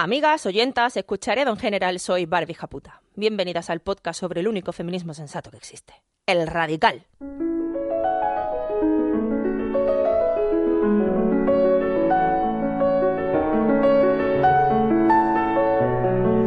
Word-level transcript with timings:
Amigas, 0.00 0.46
oyentas, 0.46 0.96
escucharedo 0.96 1.50
en 1.50 1.56
general, 1.56 1.98
soy 1.98 2.24
Barbie 2.24 2.54
Japuta. 2.54 3.02
Bienvenidas 3.16 3.68
al 3.68 3.80
podcast 3.80 4.20
sobre 4.20 4.38
el 4.42 4.46
único 4.46 4.72
feminismo 4.72 5.12
sensato 5.12 5.50
que 5.50 5.56
existe, 5.56 5.92
el 6.24 6.46
radical. 6.46 7.04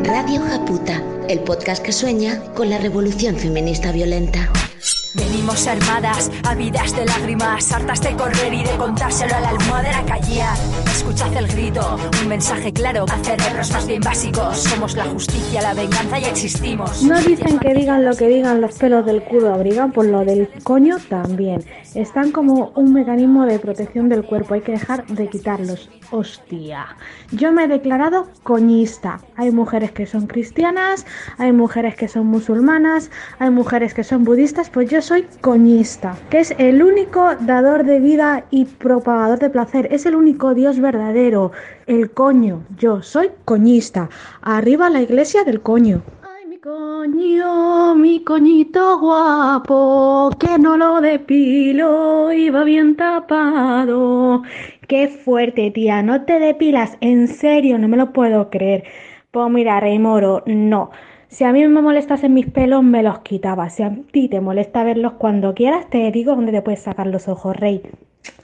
Radio 0.06 0.40
Japuta, 0.44 1.04
el 1.28 1.42
podcast 1.42 1.84
que 1.84 1.92
sueña 1.92 2.42
con 2.54 2.70
la 2.70 2.78
revolución 2.78 3.36
feminista 3.36 3.92
violenta. 3.92 4.50
Venimos 5.14 5.68
armadas, 5.68 6.32
ávidas 6.46 6.96
de 6.96 7.06
lágrimas, 7.06 7.70
hartas 7.74 8.00
de 8.00 8.16
correr 8.16 8.54
y 8.54 8.64
de 8.64 8.78
contárselo 8.78 9.36
a 9.36 9.42
la 9.42 9.50
almohadera 9.50 10.06
callar. 10.06 10.58
Escuchad 11.02 11.36
el 11.36 11.48
grito, 11.48 11.98
un 12.22 12.28
mensaje 12.28 12.72
claro 12.72 13.06
a 13.10 13.18
cerebros 13.24 13.72
más 13.72 13.88
bien 13.88 14.02
básicos. 14.02 14.56
Somos 14.60 14.96
la 14.96 15.06
justicia, 15.06 15.60
la 15.64 15.74
venganza 15.74 16.20
y 16.20 16.26
existimos. 16.26 17.02
No 17.02 17.20
dicen 17.20 17.58
que 17.58 17.74
digan 17.74 18.06
lo 18.06 18.16
que 18.16 18.28
digan 18.28 18.62
los 18.62 18.76
pelos 18.76 19.04
del 19.08 19.24
culo 19.24 19.52
abrigan, 19.52 19.92
por 19.92 20.06
lo 20.06 20.24
del 20.24 20.48
coño 20.62 20.98
también. 21.10 21.66
Están 21.96 22.32
como 22.32 22.72
un 22.76 22.94
mecanismo 22.94 23.46
de 23.46 23.60
protección 23.60 24.08
del 24.08 24.24
cuerpo, 24.24 24.54
hay 24.54 24.62
que 24.62 24.72
dejar 24.72 25.06
de 25.08 25.28
quitarlos. 25.28 25.90
Hostia. 26.12 26.96
Yo 27.32 27.52
me 27.52 27.66
he 27.66 27.68
declarado 27.68 28.28
coñista. 28.44 29.20
Hay 29.36 29.52
mujeres 29.52 29.92
que 29.92 30.06
son 30.06 30.28
cristianas, 30.28 31.06
hay 31.38 31.52
mujeres 31.52 31.96
que 31.96 32.08
son 32.08 32.28
musulmanas, 32.28 33.12
hay 33.40 33.50
mujeres 33.50 33.94
que 33.94 34.06
son 34.06 34.24
budistas, 34.24 34.70
pues 34.70 34.90
yo 34.90 35.02
soy 35.02 35.28
coñista, 35.42 36.18
que 36.30 36.40
es 36.40 36.56
el 36.58 36.82
único 36.82 37.36
dador 37.42 37.84
de 37.84 38.00
vida 38.00 38.46
y 38.52 38.66
propagador 38.66 39.40
de 39.40 39.50
placer, 39.50 39.90
es 39.92 40.06
el 40.06 40.16
único 40.16 40.54
Dios 40.54 40.80
verdadero, 40.80 41.52
el 41.88 42.12
coño. 42.12 42.64
Yo 42.78 43.02
soy 43.02 43.32
coñista. 43.44 44.10
Arriba 44.42 44.90
la 44.90 45.02
iglesia 45.02 45.44
del 45.44 45.62
coño. 45.62 46.02
Mi 48.12 48.26
coñito 48.26 49.00
guapo, 49.00 50.32
que 50.38 50.60
no 50.60 50.76
lo 50.76 51.00
depilo 51.00 52.34
y 52.34 52.50
va 52.50 52.66
bien 52.66 52.98
tapado. 52.98 54.44
Qué 54.86 55.08
fuerte, 55.08 55.72
tía, 55.72 56.04
no 56.04 56.26
te 56.26 56.38
depilas, 56.38 56.98
en 57.00 57.30
serio, 57.30 57.78
no 57.78 57.88
me 57.88 57.96
lo 57.96 58.12
puedo 58.12 58.50
creer. 58.50 58.84
Pues 59.32 59.50
mira, 59.50 59.80
Rey 59.80 59.98
Moro, 59.98 60.44
no. 60.46 60.92
Si 61.30 61.46
a 61.46 61.54
mí 61.54 61.66
me 61.66 61.82
molestasen 61.82 62.34
mis 62.34 62.48
pelos, 62.48 62.84
me 62.84 63.02
los 63.02 63.20
quitaba. 63.20 63.70
Si 63.70 63.82
a 63.82 63.98
ti 64.12 64.28
te 64.28 64.42
molesta 64.42 64.84
verlos 64.84 65.14
cuando 65.14 65.54
quieras, 65.54 65.90
te 65.90 66.12
digo 66.12 66.36
dónde 66.36 66.52
te 66.52 66.62
puedes 66.62 66.82
sacar 66.82 67.08
los 67.08 67.30
ojos, 67.30 67.56
Rey. 67.56 67.82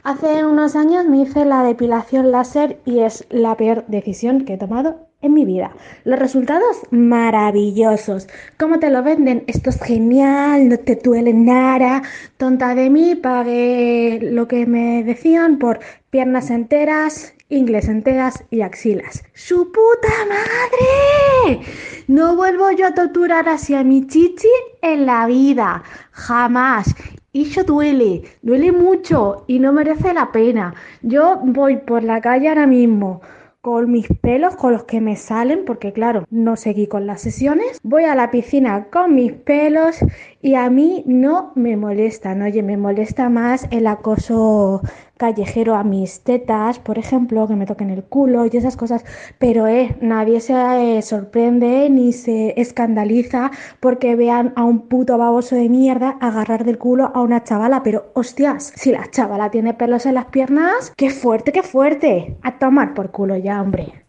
Hace 0.06 0.46
unos 0.46 0.78
años 0.78 1.04
me 1.04 1.24
hice 1.24 1.44
la 1.44 1.64
depilación 1.64 2.32
láser 2.32 2.80
y 2.86 3.00
es 3.00 3.28
la 3.30 3.58
peor 3.58 3.84
decisión 3.88 4.46
que 4.46 4.54
he 4.54 4.58
tomado 4.58 5.07
en 5.22 5.34
mi 5.34 5.46
vida. 5.46 5.72
Los 6.04 6.20
resultados 6.20 6.82
maravillosos. 6.92 8.28
¿Cómo 8.58 8.80
te 8.80 8.90
lo 8.90 9.04
venden? 9.04 9.44
Esto 9.48 9.70
es 9.70 9.82
genial, 9.82 10.70
no 10.70 10.78
te 10.78 10.96
duele 10.96 11.34
nada. 11.34 12.04
Tonta 12.38 12.76
de 12.76 12.90
mí, 12.90 13.16
pagué 13.16 14.20
lo 14.22 14.48
que 14.48 14.66
me 14.66 15.04
decían 15.04 15.58
por 15.58 15.80
piernas 16.12 16.52
enteras, 16.52 17.34
ingles 17.50 17.88
enteras 17.88 18.44
y 18.52 18.62
axilas. 18.62 19.24
¡Su 19.34 19.72
puta 19.72 20.14
madre! 20.30 21.62
No 22.08 22.36
vuelvo 22.36 22.72
yo 22.72 22.88
a 22.88 22.94
torturar 22.94 23.50
hacia 23.50 23.84
mi 23.84 24.06
chichi 24.06 24.48
en 24.82 25.06
la 25.06 25.26
vida. 25.26 25.84
Jamás. 26.12 26.94
Y 27.34 27.50
eso 27.50 27.64
duele, 27.64 28.24
duele 28.42 28.72
mucho 28.72 29.44
y 29.48 29.60
no 29.60 29.72
merece 29.72 30.14
la 30.14 30.32
pena. 30.32 30.74
Yo 31.02 31.40
voy 31.44 31.78
por 31.78 32.04
la 32.04 32.22
calle 32.22 32.50
ahora 32.50 32.66
mismo 32.66 33.22
con 33.62 33.92
mis 33.92 34.08
pelos, 34.22 34.56
con 34.56 34.74
los 34.74 34.86
que 34.86 35.02
me 35.02 35.16
salen, 35.16 35.66
porque 35.66 35.94
claro, 35.94 36.26
no 36.30 36.56
seguí 36.56 36.88
con 36.88 37.08
las 37.08 37.22
sesiones. 37.22 37.80
Voy 37.84 38.06
a 38.06 38.16
la 38.16 38.32
piscina 38.32 38.88
con 38.92 39.16
mis 39.16 39.34
pelos 39.34 39.98
y 40.42 40.56
a 40.56 40.70
mí 40.70 41.04
no 41.06 41.52
me 41.56 41.76
molestan. 41.76 42.42
Oye, 42.42 42.64
me 42.64 42.78
molesta 42.78 43.30
más 43.30 43.68
el 43.72 43.88
acoso 43.88 44.82
callejero 45.18 45.76
a 45.76 45.84
mis 45.84 46.22
tetas, 46.22 46.80
por 46.80 46.98
ejemplo, 46.98 47.48
que 47.48 47.56
me 47.56 47.66
toquen 47.66 47.90
el 47.90 48.04
culo 48.04 48.46
y 48.46 48.56
esas 48.56 48.78
cosas, 48.78 49.04
pero 49.40 49.68
eh, 49.68 49.98
nadie 50.02 50.40
se 50.40 50.54
eh, 50.54 51.02
sorprende 51.02 51.90
ni 51.90 52.14
se 52.14 52.60
escandaliza 52.60 53.52
porque 53.80 54.16
vean 54.16 54.54
a 54.56 54.64
un 54.64 54.88
puto 54.88 55.18
baboso 55.18 55.56
de 55.56 55.70
mierda 55.70 56.18
agarrar 56.22 56.64
del 56.64 56.78
culo 56.78 57.12
a 57.14 57.22
una 57.22 57.44
chavala, 57.44 57.84
pero 57.84 58.12
hostias, 58.14 58.72
si 58.76 58.92
la 58.92 59.10
chavala 59.10 59.52
tiene 59.52 59.74
pelos 59.74 60.06
en 60.06 60.16
las 60.16 60.26
piernas, 60.26 60.94
qué 60.96 61.10
fuerte, 61.10 61.52
qué 61.52 61.64
fuerte, 61.64 62.38
a 62.44 62.58
tomar 62.60 62.94
por 62.94 63.12
culo 63.12 63.36
ya, 63.36 63.62
hombre. 63.62 64.06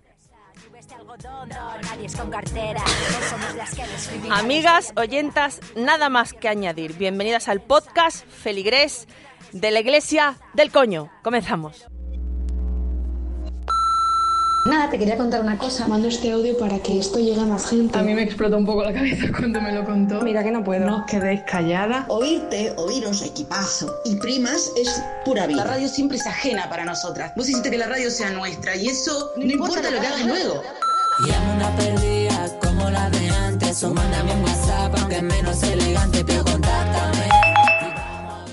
Amigas, 4.30 4.92
oyentas, 4.96 5.60
nada 5.76 6.08
más 6.08 6.32
que 6.32 6.48
añadir. 6.48 6.94
Bienvenidas 6.94 7.48
al 7.48 7.60
podcast 7.60 8.25
Feligrés 8.26 9.08
de 9.53 9.70
la 9.70 9.81
Iglesia 9.81 10.36
del 10.54 10.70
Coño. 10.70 11.10
Comenzamos. 11.22 11.86
Nada, 14.69 14.91
te 14.91 14.98
quería 14.98 15.16
contar 15.16 15.41
una 15.41 15.56
cosa. 15.56 15.88
Mando 15.88 16.09
este 16.09 16.31
audio 16.31 16.59
para 16.59 16.78
que 16.81 16.98
esto 16.98 17.19
llegue 17.19 17.41
a 17.41 17.44
más 17.47 17.70
gente. 17.70 17.98
A 17.98 18.03
mí 18.03 18.12
me 18.12 18.22
explotó 18.22 18.58
un 18.58 18.66
poco 18.66 18.82
la 18.84 18.92
cabeza 18.92 19.28
cuando 19.37 19.62
me 19.62 19.72
lo 19.72 19.82
contó. 19.84 20.20
Mira 20.20 20.44
que 20.44 20.50
no 20.50 20.62
puedo. 20.62 20.84
No 20.84 20.98
os 20.98 21.06
quedéis 21.06 21.41
callada. 21.50 22.04
Oírte, 22.08 22.75
oíros, 22.76 23.22
equipazo 23.22 24.00
y 24.04 24.16
primas 24.16 24.70
es 24.76 25.03
pura 25.25 25.47
vida. 25.47 25.64
La 25.64 25.70
radio 25.72 25.88
siempre 25.88 26.19
es 26.19 26.26
ajena 26.26 26.69
para 26.69 26.84
nosotras. 26.84 27.32
Vos 27.34 27.48
hiciste 27.48 27.70
que 27.70 27.78
la 27.78 27.87
radio 27.87 28.10
sea 28.10 28.31
nuestra 28.31 28.76
y 28.76 28.88
eso 28.88 29.32
no, 29.38 29.47
no 29.47 29.53
importa 29.53 29.91
lo 29.91 30.00
que 30.00 30.06
hagas 30.06 30.26
luego. 30.26 30.62
Llamo 31.20 31.54
una 31.54 31.75
perdida 31.76 32.58
como 32.60 32.91
la 32.91 33.08
de 33.08 33.31
antes 33.31 33.82
o 33.84 33.94
mándame 33.94 34.32
un 34.34 34.42
WhatsApp 34.44 34.94
aunque 34.98 35.22
menos 35.22 35.62
elegante 35.62 36.25
pero 36.26 36.44
contáctame. 36.44 37.38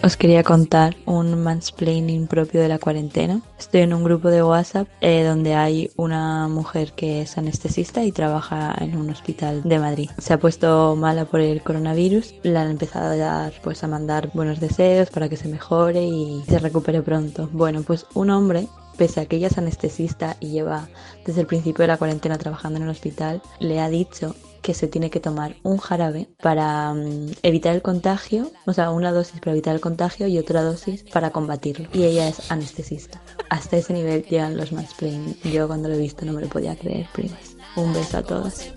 Os 0.06 0.18
quería 0.18 0.44
contar 0.44 0.96
un 1.08 1.42
mansplaining 1.42 2.28
propio 2.28 2.62
de 2.62 2.68
la 2.68 2.78
cuarentena. 2.78 3.42
Estoy 3.58 3.82
en 3.82 3.94
un 3.96 4.04
grupo 4.04 4.30
de 4.30 4.44
WhatsApp 4.44 4.88
eh, 5.02 5.24
donde 5.24 5.56
hay 5.56 5.90
una 5.96 6.48
mujer 6.48 6.92
que 6.92 7.24
es 7.24 7.40
anestesista 7.40 8.04
y 8.04 8.12
trabaja 8.12 8.76
en 8.80 8.96
un 8.98 9.10
hospital 9.10 9.64
de 9.64 9.80
Madrid. 9.80 10.12
Se 10.20 10.34
ha 10.34 10.40
puesto 10.40 10.96
mala 10.96 11.26
por 11.26 11.40
el 11.40 11.64
coronavirus, 11.64 12.36
le 12.44 12.56
han 12.56 12.70
empezado 12.70 13.14
a 13.14 13.16
dar, 13.16 13.54
pues 13.64 13.84
a 13.84 13.88
mandar 13.88 14.30
buenos 14.36 14.60
deseos 14.60 15.10
para 15.10 15.28
que 15.28 15.38
se 15.38 15.48
mejore 15.48 16.04
y 16.04 16.44
se 16.48 16.60
recupere 16.60 17.02
pronto. 17.02 17.50
Bueno, 17.52 17.82
pues 17.82 18.06
un 18.14 18.30
hombre 18.30 18.68
pese 19.00 19.22
a 19.22 19.26
que 19.26 19.38
ella 19.38 19.48
es 19.48 19.58
anestesista 19.58 20.38
y 20.40 20.50
lleva 20.50 20.88
desde 21.26 21.42
el 21.42 21.48
principio 21.48 21.82
de 21.82 21.88
la 21.88 21.98
cuarentena 21.98 22.38
trabajando 22.38 22.78
en 22.78 22.84
el 22.84 22.90
hospital, 22.90 23.42
le 23.60 23.80
ha 23.80 23.90
dicho 23.90 24.36
que 24.66 24.74
se 24.74 24.88
tiene 24.88 25.12
que 25.12 25.20
tomar 25.20 25.58
un 25.62 25.78
jarabe 25.78 26.28
para 26.42 26.92
um, 26.92 27.32
evitar 27.44 27.76
el 27.76 27.84
contagio, 27.84 28.52
o 28.66 28.74
sea, 28.74 28.90
una 28.90 29.12
dosis 29.12 29.40
para 29.40 29.52
evitar 29.52 29.76
el 29.76 29.80
contagio 29.80 30.26
y 30.26 30.40
otra 30.40 30.64
dosis 30.64 31.04
para 31.04 31.30
combatirlo. 31.30 31.88
Y 31.94 32.04
ella 32.04 32.28
es 32.28 32.52
anestesista. 32.52 33.22
Hasta 33.52 33.78
ese 33.78 33.94
nivel 33.94 34.26
llegan 34.26 34.58
los 34.58 34.72
mansplaining. 34.72 35.38
Yo 35.44 35.68
cuando 35.68 35.88
lo 35.88 35.94
he 35.94 36.00
visto 36.00 36.26
no 36.26 36.34
me 36.34 36.42
lo 36.42 36.48
podía 36.48 36.76
creer, 36.76 37.06
primas. 37.14 37.56
Un 37.76 37.94
beso 37.94 38.18
a 38.18 38.24
todas. 38.24 38.74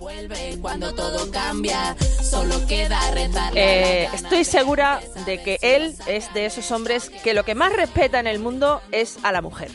Eh, 3.55 4.09
estoy 4.13 4.43
segura 4.43 5.01
de 5.25 5.41
que 5.41 5.57
él 5.63 5.95
es 6.05 6.31
de 6.35 6.45
esos 6.45 6.69
hombres 6.69 7.09
que 7.09 7.33
lo 7.33 7.43
que 7.43 7.55
más 7.55 7.73
respeta 7.73 8.19
en 8.19 8.27
el 8.27 8.37
mundo 8.37 8.81
es 8.91 9.17
a 9.23 9.31
la 9.31 9.41
mujer. 9.41 9.71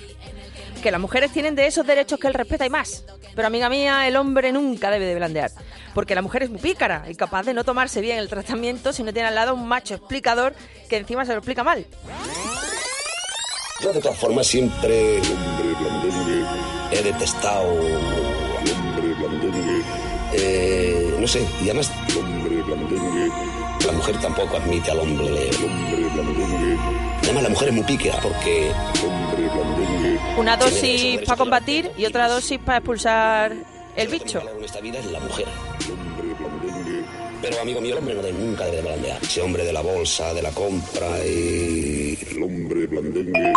Que 0.81 0.93
las 0.93 1.01
mujeres 1.01 1.33
tienen 1.33 1.57
de 1.57 1.67
esos 1.67 1.85
derechos 1.85 2.21
que 2.21 2.29
él 2.29 2.35
respeta 2.35 2.65
y 2.67 2.71
más. 2.71 3.03
Pero 3.35 3.49
amiga 3.49 3.69
mía, 3.69 4.07
el 4.07 4.17
hombre 4.17 4.53
nunca 4.53 4.91
debe 4.91 5.07
de 5.07 5.15
blandear. 5.15 5.51
Porque 5.95 6.15
la 6.15 6.23
mujer 6.23 6.45
es 6.45 6.51
muy 6.51 6.61
pícara 6.61 7.05
y 7.09 7.15
capaz 7.15 7.45
de 7.45 7.55
no 7.55 7.65
tomarse 7.65 8.01
bien 8.01 8.19
el 8.19 8.29
tratamiento 8.29 8.93
si 8.93 9.03
no 9.03 9.13
tiene 9.13 9.29
al 9.29 9.35
lado 9.35 9.55
un 9.55 9.67
macho 9.67 9.95
explicador 9.95 10.55
que 10.89 10.97
encima 10.97 11.25
se 11.25 11.33
lo 11.33 11.39
explica 11.39 11.65
mal. 11.65 11.87
Yo 13.81 13.93
de 13.93 14.01
todas 14.01 14.19
formas 14.19 14.47
siempre 14.47 15.19
he 16.91 17.03
detestado 17.03 17.75
eh, 20.37 21.17
no 21.21 21.29
sé, 21.29 21.47
y 21.63 21.71
además 21.71 21.91
la 23.87 23.93
mujer 23.93 24.19
tampoco 24.21 24.57
admite 24.57 24.91
al 24.91 24.99
hombre. 25.01 25.51
Además 27.25 27.43
la 27.43 27.49
mujer 27.49 27.69
es 27.69 27.75
muy 27.75 27.85
píquera 27.85 28.19
porque 28.23 28.71
Una 30.39 30.57
dosis 30.57 31.21
para 31.23 31.37
combatir 31.37 31.91
y 31.97 32.05
otra 32.05 32.29
dosis 32.29 32.59
para 32.59 32.79
expulsar 32.79 33.53
el 33.97 34.09
bicho. 34.09 34.43
en 34.57 34.65
esta 34.65 34.81
vida 34.81 34.99
es 34.99 35.07
la 35.07 35.21
mujer. 35.21 35.47
Pero 37.41 37.61
amigo 37.61 37.81
mío, 37.81 37.93
el 37.93 37.99
hombre 37.99 38.15
no 38.15 38.23
debe, 38.23 38.39
nunca 38.39 38.65
debe 38.65 38.77
de 38.79 38.83
blandear. 38.83 39.23
Ese 39.23 39.43
hombre 39.43 39.65
de 39.65 39.73
la 39.73 39.83
bolsa, 39.83 40.33
de 40.33 40.41
la 40.43 40.51
compra 40.51 41.19
y 41.27 42.19
el 42.31 42.43
hombre 42.43 42.87
blandengue. 42.87 43.53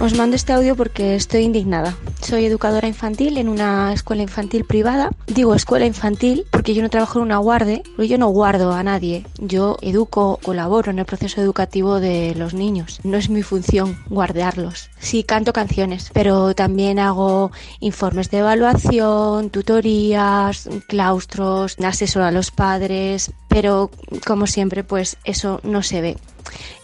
Os 0.00 0.14
mando 0.14 0.36
este 0.36 0.52
audio 0.52 0.76
porque 0.76 1.16
estoy 1.16 1.42
indignada. 1.42 1.96
Soy 2.22 2.44
educadora 2.46 2.86
infantil 2.86 3.36
en 3.36 3.48
una 3.48 3.92
escuela 3.92 4.22
infantil 4.22 4.64
privada. 4.64 5.10
Digo 5.26 5.56
escuela 5.56 5.86
infantil 5.86 6.46
porque 6.52 6.72
yo 6.72 6.80
no 6.80 6.88
trabajo 6.88 7.18
en 7.18 7.24
una 7.24 7.38
guarde, 7.38 7.82
porque 7.96 8.06
yo 8.06 8.16
no 8.16 8.28
guardo 8.28 8.72
a 8.72 8.82
nadie. 8.84 9.26
Yo 9.38 9.76
educo, 9.82 10.38
colaboro 10.40 10.92
en 10.92 11.00
el 11.00 11.04
proceso 11.04 11.40
educativo 11.40 11.98
de 11.98 12.34
los 12.36 12.54
niños. 12.54 13.00
No 13.02 13.16
es 13.16 13.28
mi 13.28 13.42
función 13.42 13.98
guardarlos. 14.08 14.88
Sí, 15.00 15.24
canto 15.24 15.52
canciones, 15.52 16.10
pero 16.14 16.54
también 16.54 17.00
hago 17.00 17.50
informes 17.80 18.30
de 18.30 18.38
evaluación, 18.38 19.50
tutorías, 19.50 20.68
claustros, 20.86 21.76
asesoro 21.80 22.24
a 22.24 22.30
los 22.30 22.52
padres, 22.52 23.32
pero 23.48 23.90
como 24.24 24.46
siempre, 24.46 24.84
pues 24.84 25.16
eso 25.24 25.60
no 25.64 25.82
se 25.82 26.00
ve. 26.00 26.16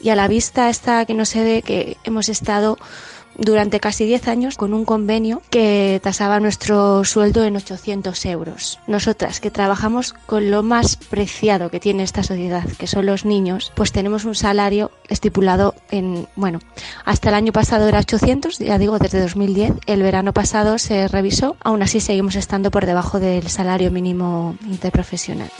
Y 0.00 0.10
a 0.10 0.16
la 0.16 0.26
vista 0.26 0.68
está 0.68 1.04
que 1.06 1.14
no 1.14 1.24
se 1.24 1.44
ve 1.44 1.62
que 1.62 1.96
hemos 2.04 2.28
estado 2.28 2.76
durante 3.38 3.80
casi 3.80 4.04
10 4.04 4.28
años 4.28 4.56
con 4.56 4.74
un 4.74 4.84
convenio 4.84 5.40
que 5.48 6.00
tasaba 6.02 6.40
nuestro 6.40 7.04
sueldo 7.04 7.44
en 7.44 7.56
800 7.56 8.26
euros. 8.26 8.80
Nosotras 8.86 9.40
que 9.40 9.50
trabajamos 9.50 10.12
con 10.12 10.50
lo 10.50 10.62
más 10.62 10.96
preciado 10.96 11.70
que 11.70 11.80
tiene 11.80 12.02
esta 12.02 12.22
sociedad, 12.22 12.64
que 12.78 12.86
son 12.86 13.06
los 13.06 13.24
niños, 13.24 13.72
pues 13.74 13.92
tenemos 13.92 14.24
un 14.24 14.34
salario 14.34 14.90
estipulado 15.08 15.74
en, 15.90 16.26
bueno, 16.36 16.58
hasta 17.04 17.28
el 17.30 17.36
año 17.36 17.52
pasado 17.52 17.88
era 17.88 18.00
800, 18.00 18.58
ya 18.58 18.78
digo, 18.78 18.98
desde 18.98 19.20
2010, 19.20 19.72
el 19.86 20.02
verano 20.02 20.32
pasado 20.32 20.78
se 20.78 21.08
revisó, 21.08 21.56
aún 21.60 21.82
así 21.82 22.00
seguimos 22.00 22.34
estando 22.34 22.70
por 22.70 22.86
debajo 22.86 23.20
del 23.20 23.48
salario 23.48 23.90
mínimo 23.90 24.56
interprofesional. 24.66 25.50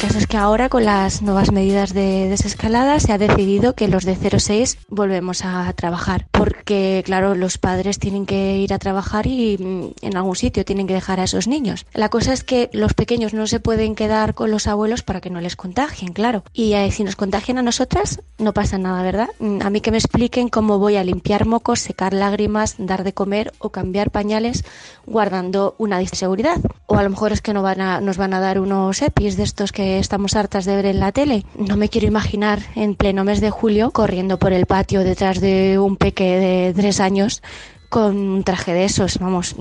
Caso 0.00 0.16
es 0.16 0.26
que 0.26 0.38
ahora 0.38 0.70
con 0.70 0.86
las 0.86 1.20
nuevas 1.20 1.52
medidas 1.52 1.92
de 1.92 2.30
desescalada 2.30 2.98
se 3.00 3.12
ha 3.12 3.18
decidido 3.18 3.74
que 3.74 3.86
los 3.86 4.06
de 4.06 4.16
0,6 4.16 4.78
volvemos 4.88 5.44
a 5.44 5.70
trabajar 5.74 6.26
porque 6.32 7.02
claro 7.04 7.34
los 7.34 7.58
padres 7.58 7.98
tienen 7.98 8.24
que 8.24 8.56
ir 8.56 8.72
a 8.72 8.78
trabajar 8.78 9.26
y 9.26 9.58
mm, 9.58 10.06
en 10.06 10.16
algún 10.16 10.36
sitio 10.36 10.64
tienen 10.64 10.86
que 10.86 10.94
dejar 10.94 11.20
a 11.20 11.24
esos 11.24 11.46
niños. 11.48 11.84
La 11.92 12.08
cosa 12.08 12.32
es 12.32 12.44
que 12.44 12.70
los 12.72 12.94
pequeños 12.94 13.34
no 13.34 13.46
se 13.46 13.60
pueden 13.60 13.94
quedar 13.94 14.32
con 14.32 14.50
los 14.50 14.66
abuelos 14.66 15.02
para 15.02 15.20
que 15.20 15.28
no 15.28 15.42
les 15.42 15.54
contagien, 15.54 16.14
claro. 16.14 16.44
Y 16.54 16.72
eh, 16.72 16.90
si 16.92 17.04
nos 17.04 17.14
contagian 17.14 17.58
a 17.58 17.62
nosotras 17.62 18.22
no 18.38 18.54
pasa 18.54 18.78
nada, 18.78 19.02
¿verdad? 19.02 19.28
Mm, 19.38 19.58
A 19.62 19.68
mí 19.68 19.82
que 19.82 19.90
me 19.90 19.98
expliquen 19.98 20.48
cómo 20.48 20.78
voy 20.78 20.96
a 20.96 21.04
limpiar 21.04 21.44
mocos, 21.44 21.80
secar 21.80 22.14
lágrimas, 22.14 22.76
dar 22.78 23.04
de 23.04 23.12
comer 23.12 23.52
o 23.58 23.68
cambiar 23.68 24.10
pañales 24.10 24.64
guardando 25.04 25.74
una 25.76 26.02
seguridad. 26.06 26.56
O 26.92 26.96
a 26.96 27.04
lo 27.04 27.10
mejor 27.10 27.30
es 27.30 27.40
que 27.40 27.54
no 27.54 27.62
van 27.62 27.80
a, 27.80 28.00
nos 28.00 28.16
van 28.16 28.34
a 28.34 28.40
dar 28.40 28.58
unos 28.58 29.00
EPIs 29.00 29.36
de 29.36 29.44
estos 29.44 29.70
que 29.70 30.00
estamos 30.00 30.34
hartas 30.34 30.64
de 30.64 30.74
ver 30.74 30.86
en 30.86 30.98
la 30.98 31.12
tele. 31.12 31.46
No 31.56 31.76
me 31.76 31.88
quiero 31.88 32.08
imaginar 32.08 32.58
en 32.74 32.96
pleno 32.96 33.22
mes 33.22 33.40
de 33.40 33.50
julio 33.50 33.92
corriendo 33.92 34.40
por 34.40 34.52
el 34.52 34.66
patio 34.66 35.04
detrás 35.04 35.40
de 35.40 35.78
un 35.78 35.96
peque 35.96 36.24
de 36.24 36.74
tres 36.74 36.98
años 36.98 37.44
con 37.88 38.16
un 38.16 38.42
traje 38.42 38.72
de 38.72 38.86
esos, 38.86 39.18
vamos. 39.20 39.54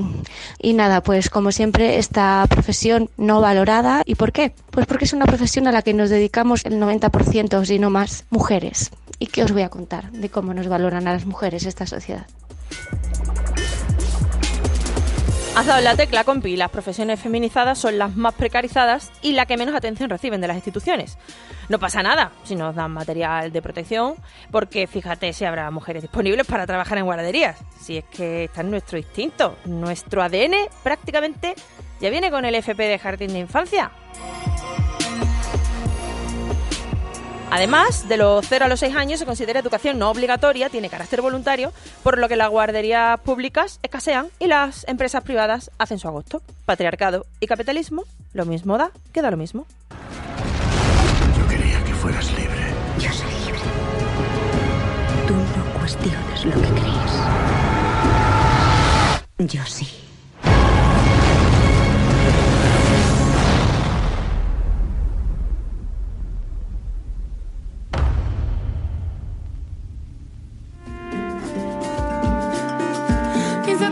Y 0.58 0.74
nada, 0.74 1.04
pues 1.04 1.30
como 1.30 1.52
siempre, 1.52 2.00
esta 2.00 2.44
profesión 2.50 3.12
no 3.16 3.42
valorada. 3.42 4.02
¿Y 4.06 4.16
por 4.16 4.32
qué? 4.32 4.56
Pues 4.72 4.88
porque 4.88 5.06
es 5.06 5.14
una 5.14 5.25
profesión 5.25 5.68
a 5.68 5.72
la 5.72 5.84
que 5.84 5.94
nos 5.94 6.10
dedicamos 6.10 6.66
el 6.66 6.82
90%, 6.82 7.64
si 7.64 7.78
no 7.78 7.92
más, 7.92 8.25
mujeres. 8.32 8.90
¿Y 9.20 9.28
qué 9.28 9.44
os 9.44 9.52
voy 9.52 9.62
a 9.62 9.70
contar 9.70 10.12
de 10.12 10.30
cómo 10.30 10.56
nos 10.56 10.68
valoran 10.68 11.08
a 11.08 11.14
las 11.14 11.28
mujeres 11.28 11.68
esta 11.68 11.86
sociedad? 11.86 12.25
Has 15.60 15.66
dado 15.66 15.82
la 15.82 15.98
tecla, 15.98 16.24
compi. 16.24 16.56
Las 16.56 16.72
profesiones 16.72 17.20
feminizadas 17.20 17.78
son 17.78 17.98
las 17.98 18.16
más 18.16 18.34
precarizadas 18.34 19.12
y 19.22 19.34
la 19.34 19.46
que 19.46 19.58
menos 19.58 19.76
atención 19.76 20.10
reciben 20.10 20.40
de 20.40 20.48
las 20.48 20.56
instituciones. 20.56 21.18
No 21.68 21.80
pasa 21.80 22.02
nada 22.02 22.32
si 22.46 22.56
nos 22.56 22.76
dan 22.76 22.92
material 22.92 23.52
de 23.52 23.62
protección, 23.62 24.16
porque 24.52 24.88
fíjate 24.88 25.34
si 25.34 25.44
habrá 25.44 25.70
mujeres 25.70 26.02
disponibles 26.02 26.48
para 26.48 26.66
trabajar 26.66 26.98
en 26.98 27.04
guarderías. 27.04 27.58
Si 27.78 27.98
es 27.98 28.06
que 28.06 28.46
está 28.46 28.62
en 28.62 28.72
nuestro 28.72 28.98
instinto, 28.98 29.58
nuestro 29.66 30.24
ADN 30.24 30.56
prácticamente 30.82 31.56
ya 32.00 32.10
viene 32.10 32.32
con 32.32 32.46
el 32.46 32.56
FP 32.56 32.82
de 32.82 32.98
jardín 32.98 33.34
de 33.34 33.40
infancia. 33.40 33.92
Además, 37.51 38.07
de 38.07 38.18
los 38.18 38.46
0 38.48 38.66
a 38.66 38.68
los 38.68 38.80
6 38.80 38.96
años 38.96 39.19
se 39.19 39.25
considera 39.25 39.60
educación 39.60 39.98
no 39.98 40.10
obligatoria, 40.12 40.69
tiene 40.69 40.90
carácter 40.90 41.22
voluntario, 41.22 41.74
por 42.04 42.19
lo 42.19 42.28
que 42.28 42.36
las 42.36 42.50
guarderías 42.50 43.19
públicas 43.22 43.80
escasean 43.81 44.28
y 44.38 44.48
las 44.48 44.88
empresas 44.88 45.24
privadas 45.24 45.72
hacen 45.80 45.98
su 45.98 46.07
agosto. 46.07 46.42
Patriarcado 46.66 47.25
y 47.40 47.48
capitalismo, 47.48 48.04
lo 48.34 48.46
mismo 48.46 48.78
da, 48.78 48.92
queda 49.13 49.31
lo 49.31 49.38
mismo. 49.38 49.66
Yo 51.38 51.48
quería 51.48 51.84
que 51.84 51.94
fueras 51.94 52.31
libre. 52.38 52.74
Yo 53.00 53.12
soy 53.12 53.31
libre. 53.46 53.60
Tú 55.28 55.34
no 55.34 55.80
cuestiones 55.80 56.46
lo 56.46 56.54
que 56.62 56.68
crees. 56.69 57.13
Yo 59.40 59.66
sí. 59.66 60.09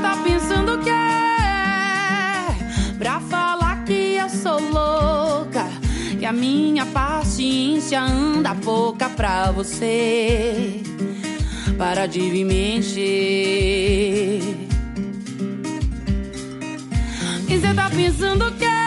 Tá 0.08 0.16
pensando 0.24 0.78
que 0.80 0.90
é? 0.90 2.48
Pra 2.98 3.20
falar 3.20 3.84
que 3.84 4.16
eu 4.16 4.30
sou 4.30 4.60
louca. 4.60 5.68
Que 6.18 6.26
a 6.26 6.32
minha 6.32 6.86
paciência 6.86 8.02
anda 8.02 8.56
pouca 8.56 9.10
pra 9.10 9.52
você. 9.52 10.82
Para 11.78 12.08
de 12.08 12.22
me 12.22 12.78
encher. 12.78 14.42
Quem 17.48 17.60
cê 17.60 17.74
tá 17.74 17.90
pensando 17.90 18.52
que 18.54 18.66
é? 18.66 18.78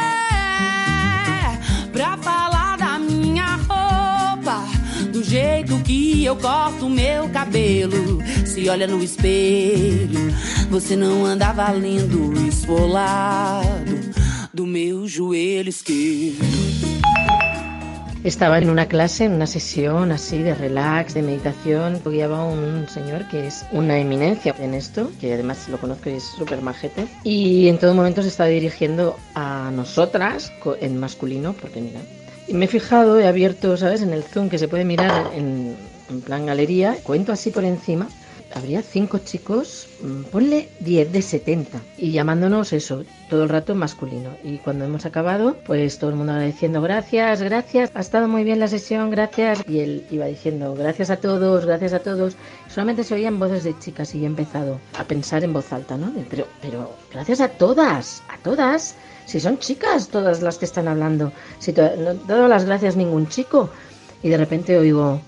Pra 1.93 2.17
falar 2.17 2.78
da 2.78 2.99
minha 2.99 3.56
roupa. 3.69 4.64
Do 5.12 5.22
jeito 5.22 5.78
que 5.81 6.25
eu 6.25 6.37
corto 6.37 6.88
meu 6.88 7.28
cabelo. 7.28 8.20
Se 8.46 8.69
olha 8.69 8.87
no 8.87 9.02
espelho, 9.02 10.34
você 10.70 10.94
não 10.94 11.26
anda 11.26 11.52
valendo 11.52 12.32
esfolado 12.46 13.90
do 14.55 14.64
meu 14.64 15.08
joelho 15.08 15.69
esquerdo. 15.69 16.38
Estaba 18.22 18.58
en 18.58 18.70
una 18.70 18.87
clase, 18.87 19.25
en 19.25 19.32
una 19.32 19.49
sesión 19.49 20.12
así 20.12 20.38
de 20.38 20.55
relax, 20.55 21.14
de 21.14 21.22
meditación. 21.22 22.00
Guiaba 22.05 22.44
un 22.44 22.87
señor 22.88 23.26
que 23.28 23.49
es 23.49 23.64
una 23.72 23.99
eminencia 23.99 24.55
en 24.61 24.75
esto, 24.75 25.11
que 25.20 25.34
además 25.34 25.69
lo 25.69 25.78
conozco 25.78 26.08
y 26.08 26.14
es 26.14 26.25
súper 26.25 26.62
majete. 26.62 27.08
Y 27.25 27.67
en 27.67 27.78
todo 27.78 27.93
momento 27.94 28.22
se 28.22 28.28
estaba 28.28 28.50
dirigiendo 28.50 29.19
a 29.34 29.72
nosotras 29.75 30.52
en 30.81 30.99
masculino, 30.99 31.52
porque 31.55 31.81
mira. 31.81 32.00
Y 32.46 32.55
me 32.55 32.67
he 32.67 32.69
fijado, 32.69 33.19
he 33.19 33.26
abierto, 33.26 33.76
¿sabes? 33.76 34.02
En 34.02 34.12
el 34.12 34.22
Zoom 34.22 34.49
que 34.49 34.58
se 34.58 34.69
puede 34.69 34.84
mirar 34.84 35.32
en, 35.34 35.75
en 36.11 36.20
plan 36.20 36.46
galería. 36.46 36.96
Cuento 37.02 37.32
así 37.32 37.50
por 37.50 37.64
encima. 37.64 38.06
Habría 38.52 38.82
cinco 38.82 39.19
chicos, 39.19 39.87
mm, 40.02 40.23
ponle 40.25 40.69
10 40.81 41.12
de 41.12 41.23
70 41.23 41.81
y 41.97 42.11
llamándonos 42.11 42.73
eso, 42.73 43.05
todo 43.29 43.44
el 43.44 43.49
rato 43.49 43.77
masculino. 43.77 44.31
Y 44.43 44.58
cuando 44.58 44.84
hemos 44.84 45.06
acabado, 45.06 45.56
pues 45.65 45.98
todo 45.98 46.10
el 46.10 46.17
mundo 46.17 46.32
agradeciendo 46.32 46.82
gracias, 46.82 47.43
gracias, 47.43 47.91
ha 47.94 48.01
estado 48.01 48.27
muy 48.27 48.43
bien 48.43 48.58
la 48.58 48.67
sesión, 48.67 49.10
gracias. 49.10 49.60
Y 49.69 49.79
él 49.81 50.05
iba 50.10 50.27
diciendo 50.27 50.74
gracias 50.74 51.10
a 51.10 51.19
todos, 51.19 51.65
gracias 51.65 51.93
a 51.93 52.01
todos. 52.01 52.34
Solamente 52.69 53.05
se 53.05 53.15
oían 53.15 53.39
voces 53.39 53.63
de 53.63 53.79
chicas 53.79 54.15
y 54.17 54.24
he 54.24 54.27
empezado 54.27 54.81
a 54.98 55.05
pensar 55.05 55.44
en 55.44 55.53
voz 55.53 55.72
alta, 55.72 55.96
¿no? 55.96 56.13
Pero, 56.29 56.46
pero 56.60 56.93
gracias 57.13 57.41
a 57.41 57.48
todas, 57.51 58.22
a 58.29 58.36
todas. 58.39 58.96
Si 59.27 59.39
son 59.39 59.58
chicas 59.58 60.08
todas 60.08 60.43
las 60.43 60.58
que 60.58 60.65
están 60.65 60.89
hablando, 60.89 61.32
si 61.60 61.72
to- 61.72 61.96
no 61.96 62.15
dado 62.15 62.48
las 62.48 62.65
gracias 62.65 62.96
ningún 62.96 63.29
chico. 63.29 63.70
Y 64.24 64.29
de 64.29 64.36
repente 64.36 64.77
oigo, 64.77 65.20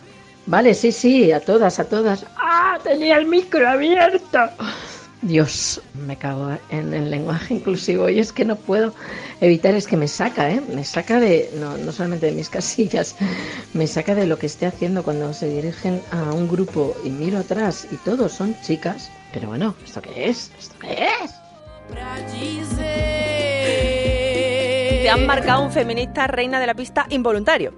vale, 0.46 0.74
sí, 0.74 0.92
sí, 0.92 1.32
a 1.32 1.40
todas, 1.40 1.78
a 1.78 1.84
todas. 1.84 2.26
¡Ah! 2.36 2.78
Tenía 2.82 3.16
el 3.16 3.26
micro 3.26 3.68
abierto. 3.68 4.38
Dios, 5.22 5.80
me 6.04 6.16
cago 6.16 6.50
en 6.70 6.92
el 6.92 7.08
lenguaje 7.08 7.54
inclusivo 7.54 8.08
y 8.08 8.18
es 8.18 8.32
que 8.32 8.44
no 8.44 8.56
puedo 8.56 8.92
evitar, 9.40 9.72
es 9.76 9.86
que 9.86 9.96
me 9.96 10.08
saca, 10.08 10.50
¿eh? 10.50 10.60
Me 10.74 10.84
saca 10.84 11.20
de, 11.20 11.48
no, 11.60 11.78
no 11.78 11.92
solamente 11.92 12.26
de 12.26 12.32
mis 12.32 12.48
casillas, 12.48 13.14
me 13.72 13.86
saca 13.86 14.16
de 14.16 14.26
lo 14.26 14.36
que 14.36 14.46
esté 14.46 14.66
haciendo 14.66 15.04
cuando 15.04 15.32
se 15.32 15.48
dirigen 15.48 16.02
a 16.10 16.32
un 16.32 16.48
grupo 16.48 16.96
y 17.04 17.10
miro 17.10 17.38
atrás 17.38 17.86
y 17.92 17.96
todos 17.98 18.32
son 18.32 18.56
chicas. 18.62 19.12
Pero 19.32 19.46
bueno, 19.46 19.76
¿esto 19.84 20.02
qué 20.02 20.28
es? 20.28 20.50
¿Esto 20.58 20.74
qué 20.80 21.06
es? 21.22 21.30
Te 25.02 25.08
han 25.08 25.24
marcado 25.26 25.62
un 25.62 25.70
feminista 25.70 26.26
reina 26.26 26.58
de 26.58 26.66
la 26.66 26.74
pista 26.74 27.06
involuntario. 27.10 27.72